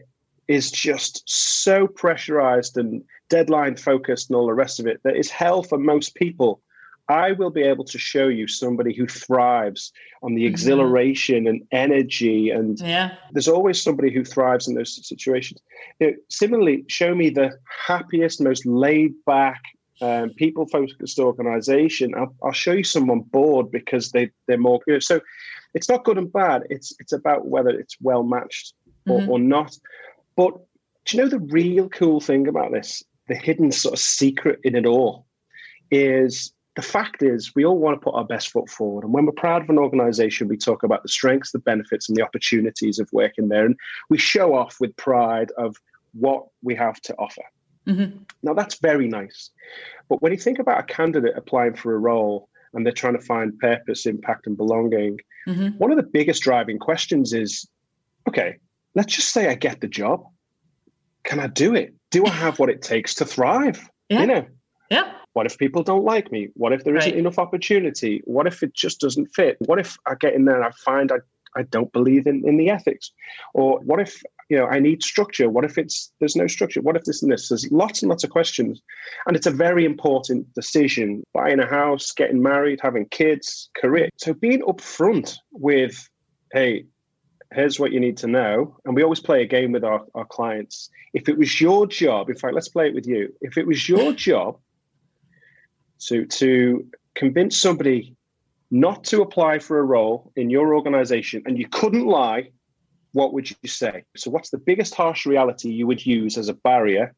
is 0.49 0.71
just 0.71 1.23
so 1.27 1.87
pressurized 1.87 2.77
and 2.77 3.03
deadline 3.29 3.77
focused 3.77 4.31
and 4.31 4.37
all 4.37 4.47
the 4.47 4.55
rest 4.55 4.79
of 4.79 4.87
it 4.87 5.01
that 5.03 5.17
is 5.17 5.29
hell 5.29 5.63
for 5.63 5.77
most 5.77 6.15
people 6.15 6.61
I 7.09 7.33
will 7.33 7.51
be 7.51 7.63
able 7.63 7.85
to 7.85 7.99
show 7.99 8.27
you 8.29 8.49
somebody 8.49 8.95
who 8.95 9.07
thrives 9.07 9.93
on 10.23 10.35
the 10.35 10.43
mm-hmm. 10.43 10.51
exhilaration 10.51 11.47
and 11.47 11.63
energy. 11.71 12.51
And 12.51 12.81
yeah. 12.81 13.15
there's 13.33 13.49
always 13.49 13.81
somebody 13.81 14.13
who 14.13 14.25
thrives 14.25 14.67
in 14.67 14.75
those 14.75 15.07
situations. 15.07 15.61
You 16.01 16.09
know, 16.09 16.17
similarly, 16.29 16.85
show 16.89 17.15
me 17.15 17.31
the 17.31 17.57
happiest, 17.87 18.41
most 18.41 18.67
laid 18.67 19.15
back, 19.25 19.63
um, 20.03 20.31
people 20.31 20.67
focused 20.67 21.19
organization. 21.19 22.15
I'll, 22.17 22.35
I'll, 22.43 22.53
show 22.53 22.73
you 22.73 22.85
someone 22.85 23.21
bored 23.21 23.71
because 23.71 24.11
they, 24.11 24.31
they're 24.47 24.59
more 24.59 24.81
good. 24.87 25.03
So 25.03 25.21
it's 25.75 25.89
not 25.89 26.05
good 26.05 26.19
and 26.19 26.33
bad. 26.33 26.65
It's, 26.71 26.95
it's 26.99 27.13
about 27.13 27.47
whether 27.47 27.71
it's 27.71 27.97
well 28.01 28.23
matched 28.23 28.75
or, 29.09 29.21
mm-hmm. 29.21 29.31
or 29.31 29.39
not. 29.39 29.79
But 30.37 30.55
do 31.05 31.17
you 31.17 31.23
know 31.23 31.31
the 31.31 31.39
real 31.39 31.89
cool 31.89 32.21
thing 32.21 32.49
about 32.49 32.73
this? 32.73 33.03
The 33.29 33.37
hidden 33.37 33.73
sort 33.73 33.95
of 33.95 34.01
secret 34.01 34.61
in 34.65 34.75
it 34.75 34.87
all 34.87 35.27
is 35.91 36.53
the 36.77 36.83
fact 36.83 37.23
is, 37.23 37.55
we 37.55 37.65
all 37.65 37.79
want 37.79 37.99
to 37.99 38.05
put 38.05 38.15
our 38.15 38.25
best 38.25 38.51
foot 38.51 38.69
forward. 38.69 39.03
And 39.03 39.13
when 39.13 39.25
we're 39.25 39.33
proud 39.33 39.63
of 39.63 39.71
an 39.71 39.79
organization, 39.79 40.47
we 40.47 40.59
talk 40.59 40.83
about 40.83 41.03
the 41.03 41.09
strengths, 41.09 41.53
the 41.53 41.59
benefits, 41.59 42.09
and 42.09 42.17
the 42.17 42.23
opportunities 42.23 42.99
of 42.99 43.09
working 43.13 43.49
there. 43.49 43.65
And 43.65 43.77
we 44.11 44.19
show 44.19 44.55
off 44.55 44.77
with 44.79 44.95
pride 44.97 45.51
of 45.57 45.77
what 46.13 46.47
we 46.63 46.75
have 46.75 47.01
to 47.03 47.15
offer. 47.15 47.43
Mm-hmm. 47.87 48.19
Now, 48.43 48.53
that's 48.53 48.79
very 48.79 49.09
nice. 49.09 49.51
But 50.09 50.21
when 50.21 50.33
you 50.33 50.39
think 50.39 50.59
about 50.59 50.81
a 50.81 50.83
candidate 50.83 51.35
applying 51.37 51.75
for 51.75 51.95
a 51.95 51.99
role 51.99 52.49
and 52.75 52.85
they're 52.85 52.93
trying 52.93 53.19
to 53.19 53.25
find 53.25 53.59
purpose, 53.59 54.05
impact, 54.05 54.47
and 54.47 54.57
belonging, 54.57 55.19
mm-hmm. 55.49 55.79
one 55.79 55.91
of 55.91 55.97
the 55.97 56.03
biggest 56.03 56.43
driving 56.43 56.79
questions 56.79 57.33
is 57.33 57.67
okay, 58.29 58.57
let's 58.95 59.15
just 59.15 59.33
say 59.33 59.49
I 59.49 59.55
get 59.55 59.81
the 59.81 59.89
job. 59.89 60.25
Can 61.25 61.41
I 61.41 61.47
do 61.47 61.75
it? 61.75 61.95
Do 62.11 62.27
I 62.27 62.31
have 62.31 62.59
what 62.59 62.69
it 62.69 62.83
takes 62.83 63.15
to 63.17 63.25
thrive? 63.25 63.89
Yeah. 64.09 64.21
You 64.21 64.27
know? 64.27 64.47
Yeah. 64.91 65.13
What 65.37 65.45
if 65.45 65.59
people 65.59 65.83
don't 65.83 66.07
like 66.07 66.33
me? 66.33 66.49
What 66.55 66.73
if 66.73 66.85
there 66.85 66.97
isn't 66.97 67.11
right. 67.11 67.19
enough 67.19 67.39
opportunity? 67.39 68.23
What 68.25 68.47
if 68.47 68.63
it 68.63 68.73
just 68.73 69.01
doesn't 69.01 69.35
fit? 69.35 69.59
What 69.67 69.79
if 69.79 69.99
I 70.07 70.15
get 70.15 70.33
in 70.33 70.47
there 70.47 70.57
and 70.57 70.65
I 70.65 70.71
find 70.71 71.13
I, 71.13 71.19
I 71.55 71.65
don't 71.65 71.93
believe 71.93 72.27
in, 72.27 72.43
in 72.49 72.57
the 72.57 72.71
ethics? 72.71 73.11
Or 73.53 73.79
what 73.81 74.01
if 74.01 74.23
you 74.49 74.57
know 74.57 74.65
I 74.65 74.79
need 74.79 75.03
structure? 75.03 75.51
What 75.51 75.67
if 75.67 75.77
it's 75.77 76.11
there's 76.21 76.37
no 76.37 76.47
structure? 76.47 76.81
What 76.81 76.97
if 76.97 77.05
this 77.05 77.23
and 77.23 77.31
this? 77.31 77.51
There's 77.51 77.71
lots 77.71 78.01
and 78.01 78.09
lots 78.09 78.25
of 78.25 78.31
questions. 78.31 78.81
And 79.27 79.37
it's 79.37 79.45
a 79.45 79.51
very 79.51 79.85
important 79.85 80.55
decision. 80.55 81.23
Buying 81.35 81.61
a 81.61 81.67
house, 81.67 82.13
getting 82.13 82.43
married, 82.43 82.81
having 82.83 83.05
kids, 83.11 83.69
career. 83.77 84.09
So 84.17 84.33
being 84.33 84.63
upfront 84.63 85.37
with, 85.53 86.09
hey, 86.55 86.87
here's 87.53 87.79
what 87.79 87.93
you 87.93 88.01
need 88.01 88.17
to 88.17 88.27
know. 88.27 88.75
And 88.87 88.97
we 88.97 89.03
always 89.03 89.21
play 89.21 89.43
a 89.43 89.47
game 89.47 89.73
with 89.73 89.85
our, 89.85 90.03
our 90.15 90.25
clients. 90.25 90.89
If 91.13 91.29
it 91.29 91.37
was 91.37 91.61
your 91.61 91.87
job, 91.87 92.31
in 92.31 92.37
fact, 92.37 92.55
let's 92.55 92.71
play 92.71 92.87
it 92.87 92.95
with 92.95 93.07
you. 93.07 93.35
If 93.43 93.59
it 93.59 93.67
was 93.67 93.87
your 93.87 94.13
job 94.29 94.57
to 96.01 96.27
to 96.27 96.87
convince 97.15 97.57
somebody 97.57 98.15
not 98.71 99.05
to 99.05 99.23
apply 99.23 99.59
for 99.59 99.79
a 99.79 99.83
role 99.83 100.33
in 100.37 100.51
your 100.51 100.75
organization 100.75 101.43
and 101.47 101.59
you 101.59 101.69
couldn't 101.69 102.07
lie, 102.07 102.51
what 103.13 103.33
would 103.33 103.49
you 103.51 103.69
say? 103.69 104.05
So, 104.17 104.31
what's 104.31 104.51
the 104.51 104.59
biggest 104.59 104.95
harsh 104.95 105.27
reality 105.27 105.71
you 105.71 105.87
would 105.87 106.05
use 106.05 106.37
as 106.37 106.49
a 106.49 106.55
barrier 106.55 107.15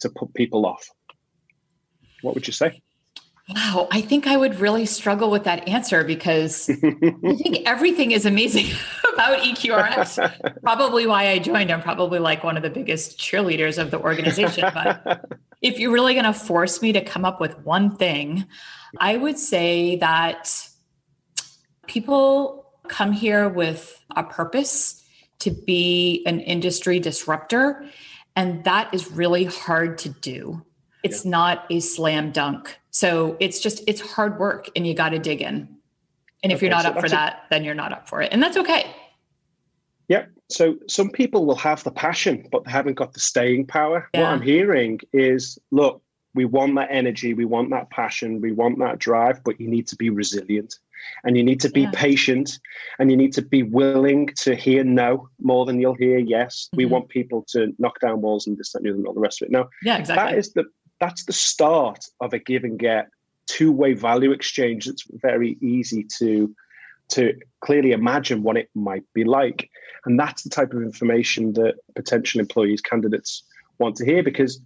to 0.00 0.10
put 0.10 0.34
people 0.34 0.66
off? 0.66 0.88
What 2.22 2.34
would 2.34 2.46
you 2.46 2.52
say? 2.52 2.82
Wow, 3.50 3.88
I 3.90 4.02
think 4.02 4.26
I 4.26 4.36
would 4.36 4.60
really 4.60 4.84
struggle 4.84 5.30
with 5.30 5.44
that 5.44 5.66
answer 5.66 6.04
because 6.04 6.68
I 6.68 7.34
think 7.34 7.60
everything 7.66 8.10
is 8.10 8.26
amazing 8.26 8.66
about 9.14 9.38
EQRX. 9.38 10.60
probably 10.62 11.06
why 11.06 11.28
I 11.28 11.38
joined. 11.38 11.70
I'm 11.70 11.80
probably 11.80 12.18
like 12.18 12.44
one 12.44 12.58
of 12.58 12.62
the 12.62 12.68
biggest 12.68 13.18
cheerleaders 13.18 13.80
of 13.80 13.90
the 13.90 13.98
organization. 14.00 14.64
But 14.74 15.24
if 15.60 15.78
you're 15.78 15.92
really 15.92 16.14
going 16.14 16.24
to 16.24 16.32
force 16.32 16.80
me 16.82 16.92
to 16.92 17.00
come 17.00 17.24
up 17.24 17.40
with 17.40 17.58
one 17.60 17.96
thing, 17.96 18.46
I 18.98 19.16
would 19.16 19.38
say 19.38 19.96
that 19.96 20.68
people 21.86 22.72
come 22.88 23.12
here 23.12 23.48
with 23.48 24.02
a 24.16 24.22
purpose 24.22 25.04
to 25.40 25.50
be 25.50 26.22
an 26.26 26.40
industry 26.40 27.00
disruptor. 27.00 27.84
And 28.34 28.64
that 28.64 28.92
is 28.94 29.10
really 29.10 29.44
hard 29.44 29.98
to 29.98 30.08
do. 30.08 30.64
It's 31.02 31.24
yeah. 31.24 31.30
not 31.30 31.66
a 31.70 31.80
slam 31.80 32.32
dunk 32.32 32.78
so 32.98 33.36
it's 33.38 33.60
just 33.60 33.84
it's 33.86 34.00
hard 34.00 34.40
work 34.40 34.70
and 34.74 34.84
you 34.84 34.92
got 34.92 35.10
to 35.10 35.20
dig 35.20 35.40
in. 35.40 35.68
And 36.42 36.50
if 36.50 36.56
okay, 36.56 36.66
you're 36.66 36.74
not 36.74 36.82
so 36.82 36.90
up 36.90 37.00
for 37.00 37.08
that, 37.08 37.44
then 37.48 37.62
you're 37.62 37.76
not 37.76 37.92
up 37.92 38.08
for 38.08 38.22
it. 38.22 38.32
And 38.32 38.42
that's 38.42 38.56
okay. 38.56 38.92
Yeah. 40.08 40.26
So 40.50 40.76
some 40.88 41.10
people 41.10 41.44
will 41.44 41.56
have 41.56 41.84
the 41.84 41.90
passion, 41.90 42.48
but 42.50 42.64
they 42.64 42.70
haven't 42.70 42.94
got 42.94 43.12
the 43.12 43.20
staying 43.20 43.66
power. 43.66 44.08
Yeah. 44.14 44.22
What 44.22 44.28
I'm 44.30 44.42
hearing 44.42 45.00
is 45.12 45.58
look, 45.70 46.02
we 46.34 46.44
want 46.44 46.74
that 46.76 46.88
energy, 46.90 47.34
we 47.34 47.44
want 47.44 47.70
that 47.70 47.90
passion, 47.90 48.40
we 48.40 48.52
want 48.52 48.78
that 48.78 48.98
drive, 48.98 49.42
but 49.44 49.60
you 49.60 49.68
need 49.68 49.86
to 49.88 49.96
be 49.96 50.10
resilient 50.10 50.78
and 51.24 51.36
you 51.36 51.42
need 51.42 51.60
to 51.60 51.70
be 51.70 51.82
yeah. 51.82 51.90
patient 51.94 52.58
and 52.98 53.10
you 53.10 53.16
need 53.16 53.32
to 53.34 53.42
be 53.42 53.62
willing 53.62 54.28
to 54.36 54.54
hear 54.54 54.84
no 54.84 55.28
more 55.40 55.66
than 55.66 55.80
you'll 55.80 55.94
hear 55.94 56.18
yes. 56.18 56.66
Mm-hmm. 56.66 56.76
We 56.76 56.86
want 56.86 57.08
people 57.08 57.44
to 57.48 57.74
knock 57.78 58.00
down 58.00 58.20
walls 58.20 58.46
and 58.46 58.56
this, 58.56 58.72
that, 58.72 58.82
and 58.82 59.06
all 59.06 59.14
the 59.14 59.20
rest 59.20 59.42
of 59.42 59.46
it. 59.46 59.52
Now, 59.52 59.68
yeah, 59.82 59.98
exactly. 59.98 60.32
That 60.32 60.38
is 60.38 60.52
the 60.52 60.64
that's 61.00 61.24
the 61.24 61.32
start 61.32 62.04
of 62.20 62.32
a 62.32 62.38
give 62.40 62.64
and 62.64 62.78
get 62.78 63.08
two-way 63.46 63.94
value 63.94 64.32
exchange 64.32 64.86
that's 64.86 65.04
very 65.12 65.56
easy 65.60 66.06
to 66.18 66.54
to 67.08 67.34
clearly 67.60 67.92
imagine 67.92 68.42
what 68.42 68.56
it 68.56 68.68
might 68.74 69.04
be 69.14 69.24
like 69.24 69.70
and 70.04 70.18
that's 70.18 70.42
the 70.42 70.50
type 70.50 70.72
of 70.72 70.82
information 70.82 71.52
that 71.54 71.74
potential 71.94 72.40
employees 72.40 72.80
candidates 72.80 73.42
want 73.78 73.96
to 73.96 74.04
hear 74.04 74.22
because 74.22 74.60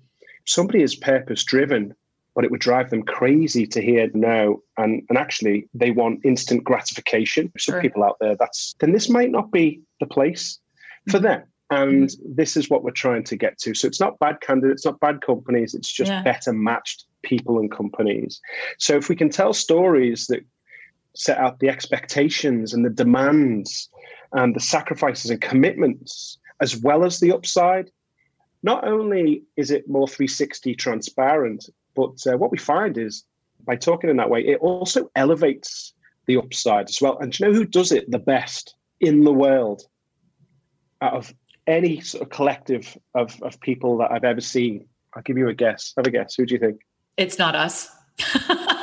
somebody 0.46 0.82
is 0.82 0.94
purpose 0.94 1.44
driven 1.44 1.94
but 2.34 2.44
it 2.44 2.50
would 2.50 2.60
drive 2.60 2.90
them 2.90 3.02
crazy 3.02 3.66
to 3.66 3.80
hear 3.80 4.10
no 4.14 4.62
and 4.76 5.02
and 5.08 5.18
actually 5.18 5.68
they 5.74 5.90
want 5.90 6.20
instant 6.24 6.64
gratification 6.64 7.52
some 7.58 7.74
sure. 7.74 7.80
people 7.80 8.04
out 8.04 8.16
there 8.20 8.36
that's 8.36 8.74
then 8.80 8.92
this 8.92 9.08
might 9.08 9.30
not 9.30 9.50
be 9.50 9.80
the 10.00 10.06
place 10.06 10.58
for 11.08 11.18
mm-hmm. 11.18 11.26
them 11.26 11.42
and 11.72 12.14
this 12.22 12.56
is 12.56 12.68
what 12.68 12.84
we're 12.84 12.90
trying 12.90 13.24
to 13.24 13.36
get 13.36 13.58
to. 13.60 13.74
So 13.74 13.86
it's 13.88 14.00
not 14.00 14.18
bad 14.18 14.40
candidates, 14.42 14.84
not 14.84 15.00
bad 15.00 15.22
companies. 15.22 15.74
It's 15.74 15.90
just 15.90 16.10
yeah. 16.10 16.22
better 16.22 16.52
matched 16.52 17.06
people 17.22 17.58
and 17.58 17.70
companies. 17.70 18.40
So 18.78 18.96
if 18.96 19.08
we 19.08 19.16
can 19.16 19.30
tell 19.30 19.54
stories 19.54 20.26
that 20.26 20.44
set 21.14 21.38
out 21.38 21.58
the 21.58 21.68
expectations 21.68 22.72
and 22.72 22.84
the 22.84 22.90
demands 22.90 23.88
and 24.32 24.54
the 24.54 24.60
sacrifices 24.60 25.30
and 25.30 25.40
commitments, 25.40 26.38
as 26.60 26.76
well 26.76 27.04
as 27.04 27.20
the 27.20 27.32
upside, 27.32 27.90
not 28.62 28.86
only 28.86 29.42
is 29.56 29.70
it 29.70 29.88
more 29.88 30.08
360 30.08 30.74
transparent, 30.74 31.68
but 31.94 32.14
uh, 32.26 32.36
what 32.38 32.50
we 32.50 32.58
find 32.58 32.96
is 32.96 33.24
by 33.64 33.76
talking 33.76 34.10
in 34.10 34.16
that 34.16 34.30
way, 34.30 34.40
it 34.40 34.58
also 34.60 35.10
elevates 35.16 35.94
the 36.26 36.36
upside 36.36 36.88
as 36.88 37.00
well. 37.00 37.18
And 37.18 37.38
you 37.38 37.46
know 37.46 37.52
who 37.52 37.64
does 37.64 37.92
it 37.92 38.10
the 38.10 38.18
best 38.18 38.74
in 39.00 39.24
the 39.24 39.32
world 39.32 39.82
out 41.00 41.14
of 41.14 41.32
any 41.66 42.00
sort 42.00 42.22
of 42.22 42.30
collective 42.30 42.96
of, 43.14 43.40
of 43.42 43.60
people 43.60 43.98
that 43.98 44.10
I've 44.10 44.24
ever 44.24 44.40
seen? 44.40 44.86
I'll 45.14 45.22
give 45.22 45.38
you 45.38 45.48
a 45.48 45.54
guess. 45.54 45.92
Have 45.96 46.06
a 46.06 46.10
guess. 46.10 46.34
Who 46.34 46.46
do 46.46 46.54
you 46.54 46.60
think? 46.60 46.80
It's 47.16 47.38
not 47.38 47.54
us. 47.54 47.90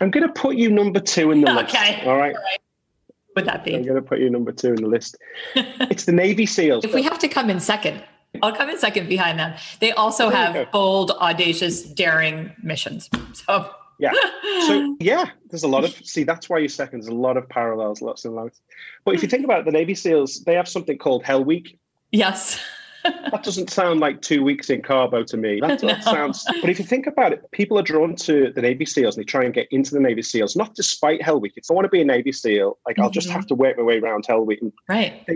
I'm 0.00 0.10
going 0.10 0.26
to 0.26 0.32
put 0.32 0.56
you 0.56 0.70
number 0.70 1.00
two 1.00 1.30
in 1.30 1.40
the 1.40 1.52
list. 1.52 1.74
Okay. 1.74 2.02
All 2.06 2.16
right. 2.16 2.34
All 2.34 2.42
right. 2.42 2.60
Would 3.36 3.46
that 3.46 3.64
be? 3.64 3.74
I'm 3.74 3.82
going 3.84 3.94
to 3.94 4.02
put 4.02 4.18
you 4.18 4.30
number 4.30 4.52
two 4.52 4.70
in 4.70 4.82
the 4.82 4.88
list. 4.88 5.16
it's 5.54 6.04
the 6.04 6.12
Navy 6.12 6.46
SEALs. 6.46 6.84
If 6.84 6.94
we 6.94 7.02
have 7.02 7.18
to 7.20 7.28
come 7.28 7.50
in 7.50 7.60
second, 7.60 8.02
I'll 8.42 8.54
come 8.54 8.68
in 8.70 8.78
second 8.78 9.08
behind 9.08 9.38
them. 9.38 9.54
They 9.80 9.92
also 9.92 10.30
There 10.30 10.38
have 10.38 10.72
bold, 10.72 11.12
audacious, 11.12 11.82
daring 11.82 12.52
missions. 12.62 13.08
So 13.32 13.70
Yeah. 13.98 14.12
So 14.66 14.96
yeah, 14.98 15.30
there's 15.50 15.62
a 15.62 15.68
lot 15.68 15.84
of 15.84 15.94
see. 16.04 16.24
That's 16.24 16.50
why 16.50 16.58
you're 16.58 16.68
second. 16.68 17.00
There's 17.00 17.08
a 17.08 17.14
lot 17.14 17.36
of 17.36 17.48
parallels, 17.48 18.02
lots 18.02 18.24
and 18.24 18.34
lots. 18.34 18.60
But 19.04 19.14
if 19.14 19.22
you 19.22 19.28
hmm. 19.28 19.30
think 19.30 19.44
about 19.44 19.60
it, 19.60 19.64
the 19.66 19.72
Navy 19.72 19.94
SEALs, 19.94 20.42
they 20.44 20.54
have 20.54 20.68
something 20.68 20.98
called 20.98 21.22
Hell 21.22 21.44
Week. 21.44 21.78
yes, 22.10 22.60
That 23.30 23.42
doesn't 23.42 23.70
sound 23.70 24.00
like 24.00 24.20
two 24.22 24.42
weeks 24.42 24.70
in 24.70 24.82
Cabo 24.82 25.22
to 25.24 25.36
me. 25.36 25.60
That, 25.60 25.82
No. 25.82 25.98
sounds. 26.00 26.44
But 26.60 26.70
if 26.70 26.78
you 26.78 26.84
think 26.84 27.06
about 27.06 27.32
it, 27.32 27.42
people 27.52 27.78
are 27.78 27.82
drawn 27.82 28.14
to 28.16 28.52
the 28.54 28.62
Navy 28.62 28.84
SEALs 28.86 29.16
and 29.16 29.24
they 29.24 29.26
try 29.30 29.44
and 29.44 29.52
get 29.54 29.68
into 29.70 29.92
the 29.94 30.00
Navy 30.00 30.22
SEAls, 30.22 30.56
not 30.56 30.74
despite 30.74 31.22
Hell 31.22 31.40
Week. 31.40 31.52
If 31.56 31.70
I 31.70 31.74
want 31.74 31.84
to 31.84 31.90
be 31.90 32.00
a 32.00 32.04
Navy 32.04 32.32
SEAL, 32.32 32.78
like 32.86 32.98
I'll 32.98 33.10
just 33.10 33.28
Mhm. 33.28 33.32
have 33.32 33.46
to 33.48 33.54
work 33.54 33.76
my 33.76 33.82
way 33.84 33.98
around 33.98 34.24
Hell 34.26 34.44
Week. 34.44 34.60
And 34.62 34.72
right. 34.88 35.26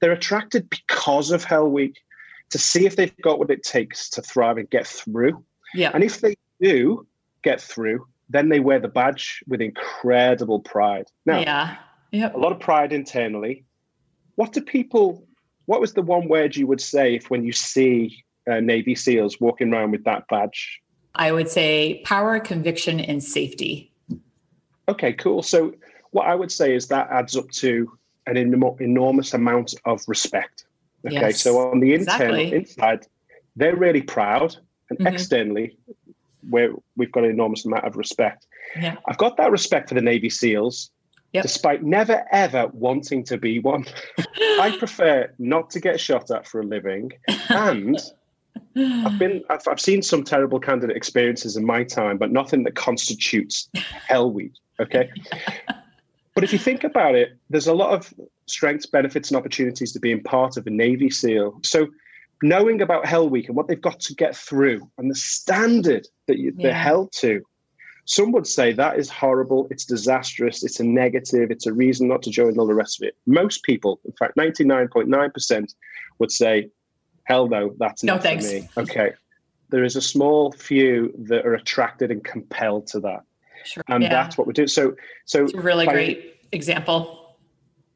they're 0.00 0.12
attracted 0.12 0.68
because 0.70 1.30
of 1.30 1.44
Hell 1.44 1.68
Week 1.70 1.96
to 2.50 2.58
see 2.58 2.86
if 2.86 2.96
they've 2.96 3.16
got 3.22 3.38
what 3.38 3.50
it 3.50 3.62
takes 3.62 4.08
to 4.10 4.22
thrive 4.22 4.58
and 4.58 4.68
get 4.70 4.86
through. 4.86 5.42
Yeah. 5.74 5.90
And 5.94 6.02
if 6.04 6.20
they 6.20 6.34
do 6.60 7.06
get 7.42 7.60
through, 7.60 8.06
then 8.28 8.48
they 8.48 8.60
wear 8.60 8.78
the 8.78 8.88
badge 8.88 9.42
with 9.48 9.60
incredible 9.60 10.60
pride. 10.60 11.06
Now, 11.26 11.40
yeah. 11.40 11.76
Yep. 12.12 12.34
a 12.34 12.38
lot 12.38 12.52
of 12.52 12.60
pride 12.60 12.92
internally. 12.92 13.64
What 14.36 14.52
do 14.52 14.60
people, 14.62 15.26
what 15.66 15.80
was 15.80 15.94
the 15.94 16.02
one 16.02 16.28
word 16.28 16.56
you 16.56 16.66
would 16.66 16.80
say 16.80 17.14
if 17.16 17.30
when 17.30 17.44
you 17.44 17.52
see 17.52 18.24
uh, 18.50 18.60
Navy 18.60 18.94
SEALs 18.94 19.40
walking 19.40 19.72
around 19.72 19.92
with 19.92 20.04
that 20.04 20.24
badge? 20.28 20.80
I 21.14 21.32
would 21.32 21.48
say 21.48 22.02
power, 22.04 22.40
conviction, 22.40 22.98
and 23.00 23.22
safety. 23.22 23.92
Okay, 24.88 25.12
cool. 25.12 25.42
So, 25.42 25.74
what 26.10 26.26
I 26.26 26.34
would 26.34 26.50
say 26.50 26.74
is 26.74 26.88
that 26.88 27.08
adds 27.10 27.36
up 27.36 27.48
to 27.50 27.90
an 28.26 28.34
enorm- 28.34 28.80
enormous 28.80 29.34
amount 29.34 29.74
of 29.84 30.02
respect. 30.08 30.64
Okay, 31.06 31.14
Yes, 31.14 31.40
so 31.40 31.58
on 31.58 31.80
the 31.80 31.94
internal 31.94 32.36
exactly. 32.36 32.52
inside, 32.58 33.06
they're 33.56 33.76
really 33.76 34.02
proud, 34.02 34.56
and 34.90 34.98
Mhm. 34.98 35.12
externally, 35.12 35.76
where 36.48 36.72
we've 36.96 37.12
got 37.12 37.24
an 37.24 37.30
enormous 37.30 37.64
amount 37.64 37.84
of 37.84 37.96
respect. 37.96 38.46
Yeah. 38.76 38.96
I've 39.06 39.18
got 39.18 39.36
that 39.36 39.50
respect 39.50 39.88
for 39.88 39.94
the 39.94 40.00
Navy 40.00 40.30
SEALs, 40.30 40.90
Yep. 41.32 41.42
despite 41.42 41.82
never 41.82 42.24
ever 42.30 42.68
wanting 42.74 43.24
to 43.24 43.38
be 43.38 43.58
one. 43.58 43.86
I 44.38 44.76
prefer 44.78 45.32
not 45.38 45.70
to 45.70 45.80
get 45.80 45.98
shot 45.98 46.30
at 46.30 46.46
for 46.46 46.60
a 46.60 46.64
living, 46.64 47.10
and 47.48 47.98
I've 48.76 49.18
been 49.18 49.42
I've, 49.48 49.66
I've 49.66 49.80
seen 49.80 50.02
some 50.02 50.24
terrible 50.24 50.60
candidate 50.60 50.96
experiences 50.96 51.56
in 51.56 51.64
my 51.64 51.84
time, 51.84 52.18
but 52.18 52.32
nothing 52.32 52.64
that 52.64 52.74
constitutes 52.74 53.68
hell 53.74 54.30
week. 54.30 54.52
Okay. 54.80 55.10
but 56.34 56.44
if 56.44 56.52
you 56.52 56.58
think 56.58 56.84
about 56.84 57.14
it, 57.14 57.38
there's 57.50 57.66
a 57.66 57.74
lot 57.74 57.94
of 57.94 58.12
strengths, 58.46 58.86
benefits, 58.86 59.30
and 59.30 59.36
opportunities 59.36 59.92
to 59.92 60.00
being 60.00 60.22
part 60.22 60.56
of 60.56 60.66
a 60.66 60.70
Navy 60.70 61.10
SEAL. 61.10 61.60
So 61.62 61.88
knowing 62.42 62.82
about 62.82 63.06
Hell 63.06 63.28
Week 63.28 63.46
and 63.48 63.56
what 63.56 63.68
they've 63.68 63.80
got 63.80 64.00
to 64.00 64.14
get 64.14 64.36
through 64.36 64.90
and 64.98 65.10
the 65.10 65.14
standard 65.14 66.06
that 66.26 66.38
you, 66.38 66.52
they're 66.56 66.74
held 66.74 67.12
to, 67.12 67.42
some 68.04 68.32
would 68.32 68.46
say 68.46 68.72
that 68.72 68.98
is 68.98 69.08
horrible, 69.08 69.68
it's 69.70 69.84
disastrous, 69.84 70.62
it's 70.64 70.80
a 70.80 70.84
negative, 70.84 71.50
it's 71.50 71.66
a 71.66 71.72
reason 71.72 72.08
not 72.08 72.22
to 72.22 72.30
join 72.30 72.48
and 72.48 72.58
all 72.58 72.66
the 72.66 72.74
rest 72.74 73.00
of 73.00 73.06
it. 73.06 73.16
Most 73.26 73.62
people, 73.62 74.00
in 74.04 74.12
fact, 74.12 74.36
99.9% 74.36 75.74
would 76.18 76.30
say, 76.32 76.68
hell 77.24 77.48
no, 77.48 77.74
that's 77.78 78.02
No 78.02 78.14
not 78.14 78.22
thanks. 78.22 78.46
for 78.46 78.54
me. 78.54 78.68
Okay. 78.76 79.12
There 79.70 79.84
is 79.84 79.96
a 79.96 80.02
small 80.02 80.52
few 80.52 81.14
that 81.26 81.46
are 81.46 81.54
attracted 81.54 82.10
and 82.10 82.22
compelled 82.24 82.86
to 82.88 83.00
that. 83.00 83.20
Sure. 83.64 83.84
And 83.88 84.02
yeah. 84.02 84.08
that's 84.10 84.36
what 84.36 84.46
we 84.46 84.52
do. 84.52 84.66
So 84.66 84.94
so 85.24 85.44
it's 85.44 85.54
a 85.54 85.60
really 85.60 85.86
by- 85.86 85.92
great 85.92 86.36
example. 86.50 87.36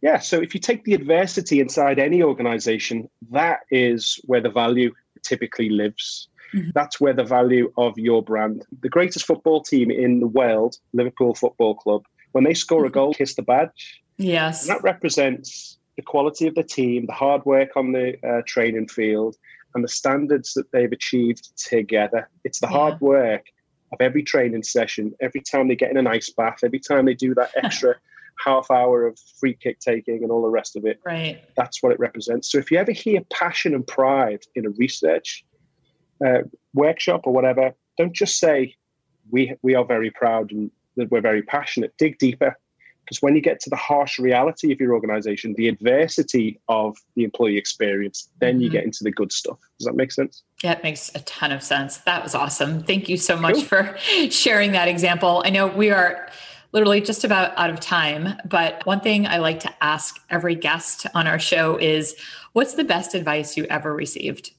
yeah, 0.01 0.19
so 0.21 0.41
if 0.41 0.55
you 0.55 0.61
take 0.61 0.85
the 0.85 0.95
adversity 0.95 1.59
inside 1.61 1.99
any 1.99 2.23
organization, 2.23 3.11
that 3.31 3.61
is 3.71 4.21
where 4.25 4.41
the 4.41 4.51
value 4.51 4.95
typically 5.23 5.69
lives. 5.69 6.29
Mhm. 6.55 6.73
That's 6.75 7.01
where 7.01 7.13
the 7.13 7.25
value 7.25 7.73
of 7.77 7.99
your 7.99 8.23
brand. 8.23 8.65
The 8.83 8.89
greatest 8.89 9.27
football 9.27 9.63
team 9.63 9.91
in 9.91 10.21
the 10.21 10.27
world, 10.27 10.77
Liverpool 10.93 11.35
Football 11.35 11.75
Club, 11.77 12.05
when 12.33 12.45
they 12.45 12.55
score 12.55 12.85
a 12.85 12.91
goal, 12.91 13.15
kiss 13.15 13.35
the 13.35 13.43
badge. 13.43 14.01
Yes. 14.19 14.63
And 14.69 14.77
that 14.77 14.83
represents 14.83 15.79
the 15.97 16.03
quality 16.03 16.47
of 16.47 16.55
the 16.55 16.63
team, 16.63 17.07
the 17.07 17.13
hard 17.13 17.45
work 17.47 17.71
on 17.77 17.93
the 17.93 18.17
uh, 18.27 18.43
training 18.47 18.89
field, 18.89 19.37
and 19.75 19.83
the 19.85 19.89
standards 19.89 20.55
that 20.55 20.71
they've 20.73 20.93
achieved 20.93 21.57
together. 21.57 22.29
It's 22.45 22.61
the 22.61 22.67
Yeah. 22.67 22.73
hard 22.79 23.01
work 23.01 23.45
of 23.93 24.01
every 24.01 24.23
training 24.23 24.63
session, 24.63 25.15
every 25.21 25.41
time 25.41 25.69
they 25.69 25.77
get 25.77 25.91
in 25.91 25.97
an 25.97 26.07
ice 26.07 26.31
bath, 26.31 26.59
every 26.65 26.79
time 26.81 27.07
they 27.07 27.15
do 27.15 27.35
that 27.35 27.51
extra 27.63 27.95
half 28.45 28.71
hour 28.71 29.07
of 29.07 29.19
free 29.41 29.55
kick 29.55 29.79
taking 29.81 30.23
and 30.23 30.31
all 30.31 30.43
the 30.43 30.49
rest 30.49 30.77
of 30.77 30.85
it. 30.85 31.01
Right. 31.07 31.41
That's 31.57 31.83
what 31.83 31.93
it 31.93 31.99
represents. 31.99 32.51
So 32.53 32.59
if 32.59 32.71
you 32.71 32.77
ever 32.79 32.93
hear 32.93 33.23
passion 33.33 33.75
and 33.75 33.87
pride 33.87 34.41
in 34.55 34.67
a 34.67 34.71
research 34.71 35.45
uh, 36.25 36.43
workshop 36.75 37.23
or 37.25 37.33
whatever, 37.33 37.75
don't 37.99 38.13
just 38.13 38.39
say 38.39 38.75
we 39.31 39.55
we 39.63 39.75
are 39.75 39.85
very 39.85 40.11
proud 40.11 40.53
and 40.53 40.71
that 40.97 41.11
we're 41.11 41.21
very 41.21 41.43
passionate. 41.43 41.93
Dig 41.99 42.19
deeper, 42.19 42.57
because 43.05 43.21
when 43.23 43.35
you 43.35 43.41
get 43.43 43.61
to 43.61 43.71
the 43.71 43.77
harsh 43.77 44.19
reality 44.19 44.73
of 44.73 44.81
your 44.81 44.95
organization, 44.95 45.55
the 45.57 45.69
adversity 45.69 46.59
of 46.69 46.97
the 47.17 47.25
employee 47.25 47.57
experience, 47.59 48.29
then 48.41 48.61
you 48.61 48.69
Mhm. 48.69 48.73
get 48.73 48.85
into 48.85 49.05
the 49.05 49.11
good 49.11 49.31
stuff. 49.33 49.59
Does 49.79 49.87
that 49.87 49.95
make 49.95 50.11
sense? 50.13 50.43
Yeah, 50.65 50.73
it 50.73 50.83
makes 50.83 51.15
a 51.15 51.21
ton 51.21 51.53
of 51.53 51.63
sense. 51.63 51.99
That 51.99 52.23
was 52.23 52.35
awesome. 52.35 52.83
Thank 52.83 53.09
you 53.09 53.17
so 53.17 53.37
much 53.37 53.55
Cool. 53.57 53.65
for 53.65 53.97
sharing 54.31 54.73
that 54.73 54.89
example. 54.89 55.43
I 55.45 55.51
know 55.51 55.67
we 55.67 55.91
are 55.91 56.29
literally 56.73 57.01
just 57.01 57.25
about 57.25 57.57
out 57.57 57.71
of 57.71 57.79
time, 57.81 58.41
but 58.49 58.85
one 58.87 59.01
thing 59.01 59.27
I 59.27 59.39
like 59.39 59.61
to 59.61 59.75
ask 59.83 60.21
every 60.31 60.55
guest 60.55 61.07
on 61.15 61.27
our 61.27 61.39
show 61.39 61.77
is 61.77 62.17
what's 62.55 62.75
the 62.75 62.85
best 62.85 63.15
advice 63.15 63.57
you 63.57 63.65
ever 63.71 63.95
received? 63.95 64.53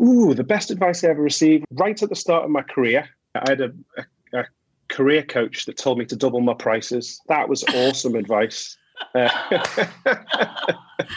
Ooh, 0.00 0.34
the 0.34 0.44
best 0.44 0.70
advice 0.70 1.02
I 1.02 1.08
ever 1.08 1.22
received 1.22 1.66
right 1.72 2.00
at 2.02 2.08
the 2.08 2.16
start 2.16 2.44
of 2.44 2.50
my 2.50 2.62
career. 2.62 3.08
I 3.34 3.50
had 3.50 3.60
a, 3.60 3.72
a, 3.96 4.38
a 4.40 4.44
career 4.88 5.22
coach 5.22 5.66
that 5.66 5.76
told 5.76 5.98
me 5.98 6.04
to 6.06 6.16
double 6.16 6.40
my 6.40 6.54
prices. 6.54 7.20
That 7.28 7.48
was 7.48 7.64
awesome 7.74 8.14
advice. 8.14 8.76
Uh, 9.14 9.28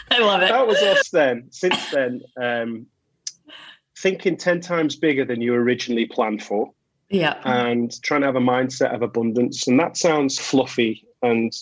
I 0.09 0.19
love 0.19 0.41
it. 0.41 0.49
that 0.49 0.67
was 0.67 0.77
us 0.77 1.09
then. 1.09 1.47
Since 1.51 1.91
then, 1.91 2.21
um, 2.41 2.85
thinking 3.97 4.37
10 4.37 4.61
times 4.61 4.95
bigger 4.95 5.25
than 5.25 5.41
you 5.41 5.53
originally 5.53 6.05
planned 6.05 6.43
for 6.43 6.71
yeah. 7.09 7.39
and 7.43 8.01
trying 8.01 8.21
to 8.21 8.27
have 8.27 8.35
a 8.35 8.41
mindset 8.41 8.93
of 8.93 9.01
abundance. 9.01 9.67
And 9.67 9.79
that 9.79 9.97
sounds 9.97 10.39
fluffy 10.39 11.05
and 11.21 11.53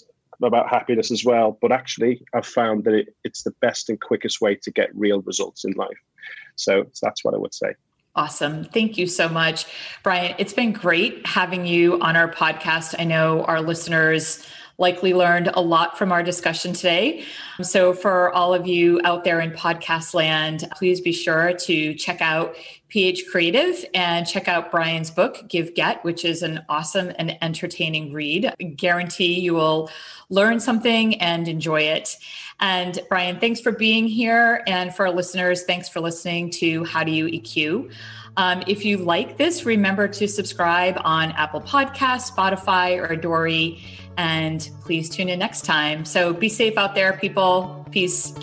about 0.42 0.70
happiness 0.70 1.12
as 1.12 1.26
well. 1.26 1.58
But 1.62 1.72
actually, 1.72 2.24
I've 2.34 2.46
found 2.46 2.86
that 2.86 2.94
it, 2.94 3.16
it's 3.24 3.44
the 3.44 3.52
best 3.60 3.90
and 3.90 4.00
quickest 4.00 4.42
way 4.42 4.56
to 4.56 4.72
get 4.72 4.96
real 4.96 5.22
results 5.22 5.66
in 5.66 5.74
life. 5.74 5.98
So, 6.60 6.84
so 6.92 7.06
that's 7.06 7.24
what 7.24 7.34
I 7.34 7.38
would 7.38 7.54
say. 7.54 7.74
Awesome. 8.16 8.66
Thank 8.66 8.98
you 8.98 9.08
so 9.08 9.30
much, 9.30 9.66
Bryan. 10.04 10.36
It's 10.40 10.52
been 10.52 10.74
great 10.74 11.26
having 11.26 11.66
you 11.66 12.02
on 12.02 12.16
our 12.18 12.30
podcast. 12.30 12.96
I 13.00 13.04
know 13.06 13.44
our 13.46 13.62
listeners 13.62 14.46
likely 14.80 15.14
learned 15.14 15.52
a 15.54 15.62
lot 15.62 15.98
from 15.98 16.12
our 16.12 16.24
discussion 16.24 16.74
today. 16.74 17.24
So, 17.62 17.94
for 17.94 18.34
all 18.34 18.54
of 18.54 18.66
you 18.66 19.02
out 19.04 19.24
there 19.24 19.40
in 19.40 19.52
podcast 19.52 20.14
land, 20.14 20.68
please 20.76 21.02
be 21.02 21.12
sure 21.12 21.54
to 21.54 21.94
check 21.94 22.22
out 22.22 22.56
PH 22.88 23.28
Creative 23.30 23.86
and 23.94 24.26
check 24.26 24.48
out 24.48 24.72
Bryan's 24.72 25.12
book, 25.12 25.48
Give 25.48 25.74
Get, 25.76 26.04
which 26.04 26.26
is 26.26 26.42
an 26.42 26.66
awesome 26.70 27.12
and 27.20 27.38
entertaining 27.44 28.14
read. 28.14 28.52
I 28.60 28.64
guarantee 28.64 29.40
you 29.40 29.54
will 29.54 29.92
learn 30.30 30.60
something 30.60 31.16
and 31.22 31.48
enjoy 31.48 31.82
it. 31.82 32.18
And 32.60 33.00
Bryan, 33.08 33.40
thanks 33.40 33.62
for 33.62 33.72
being 33.72 34.08
here. 34.08 34.64
And 34.66 34.94
for 34.94 35.08
our 35.08 35.14
listeners, 35.14 35.64
thanks 35.64 35.88
for 35.88 36.00
listening 36.00 36.50
to 36.52 36.84
How 36.84 37.04
Do 37.04 37.12
You 37.12 37.26
EQ. 37.26 37.92
Um, 38.38 38.64
if 38.68 38.86
you 38.86 38.98
like 38.98 39.38
this, 39.38 39.66
remember 39.66 40.08
to 40.08 40.28
subscribe 40.28 41.00
on 41.04 41.32
Apple 41.34 41.62
Podcasts, 41.62 42.32
Spotify, 42.32 42.98
or 42.98 43.16
Dory. 43.16 43.84
And 44.20 44.70
please 44.84 45.10
tune 45.10 45.30
in 45.30 45.40
next 45.40 45.64
time. 45.64 46.04
So 46.04 46.34
be 46.34 46.50
safe 46.50 46.78
out 46.78 46.94
there, 46.94 47.14
people. 47.14 47.86
Peace. 47.90 48.34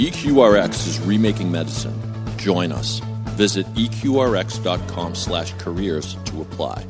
EQRX 0.00 0.88
is 0.88 0.98
remaking 1.00 1.52
medicine. 1.52 1.94
Join 2.36 2.72
us. 2.72 3.00
Visit 3.36 3.66
eqrx.com/careers 3.74 6.16
to 6.24 6.42
apply. 6.42 6.84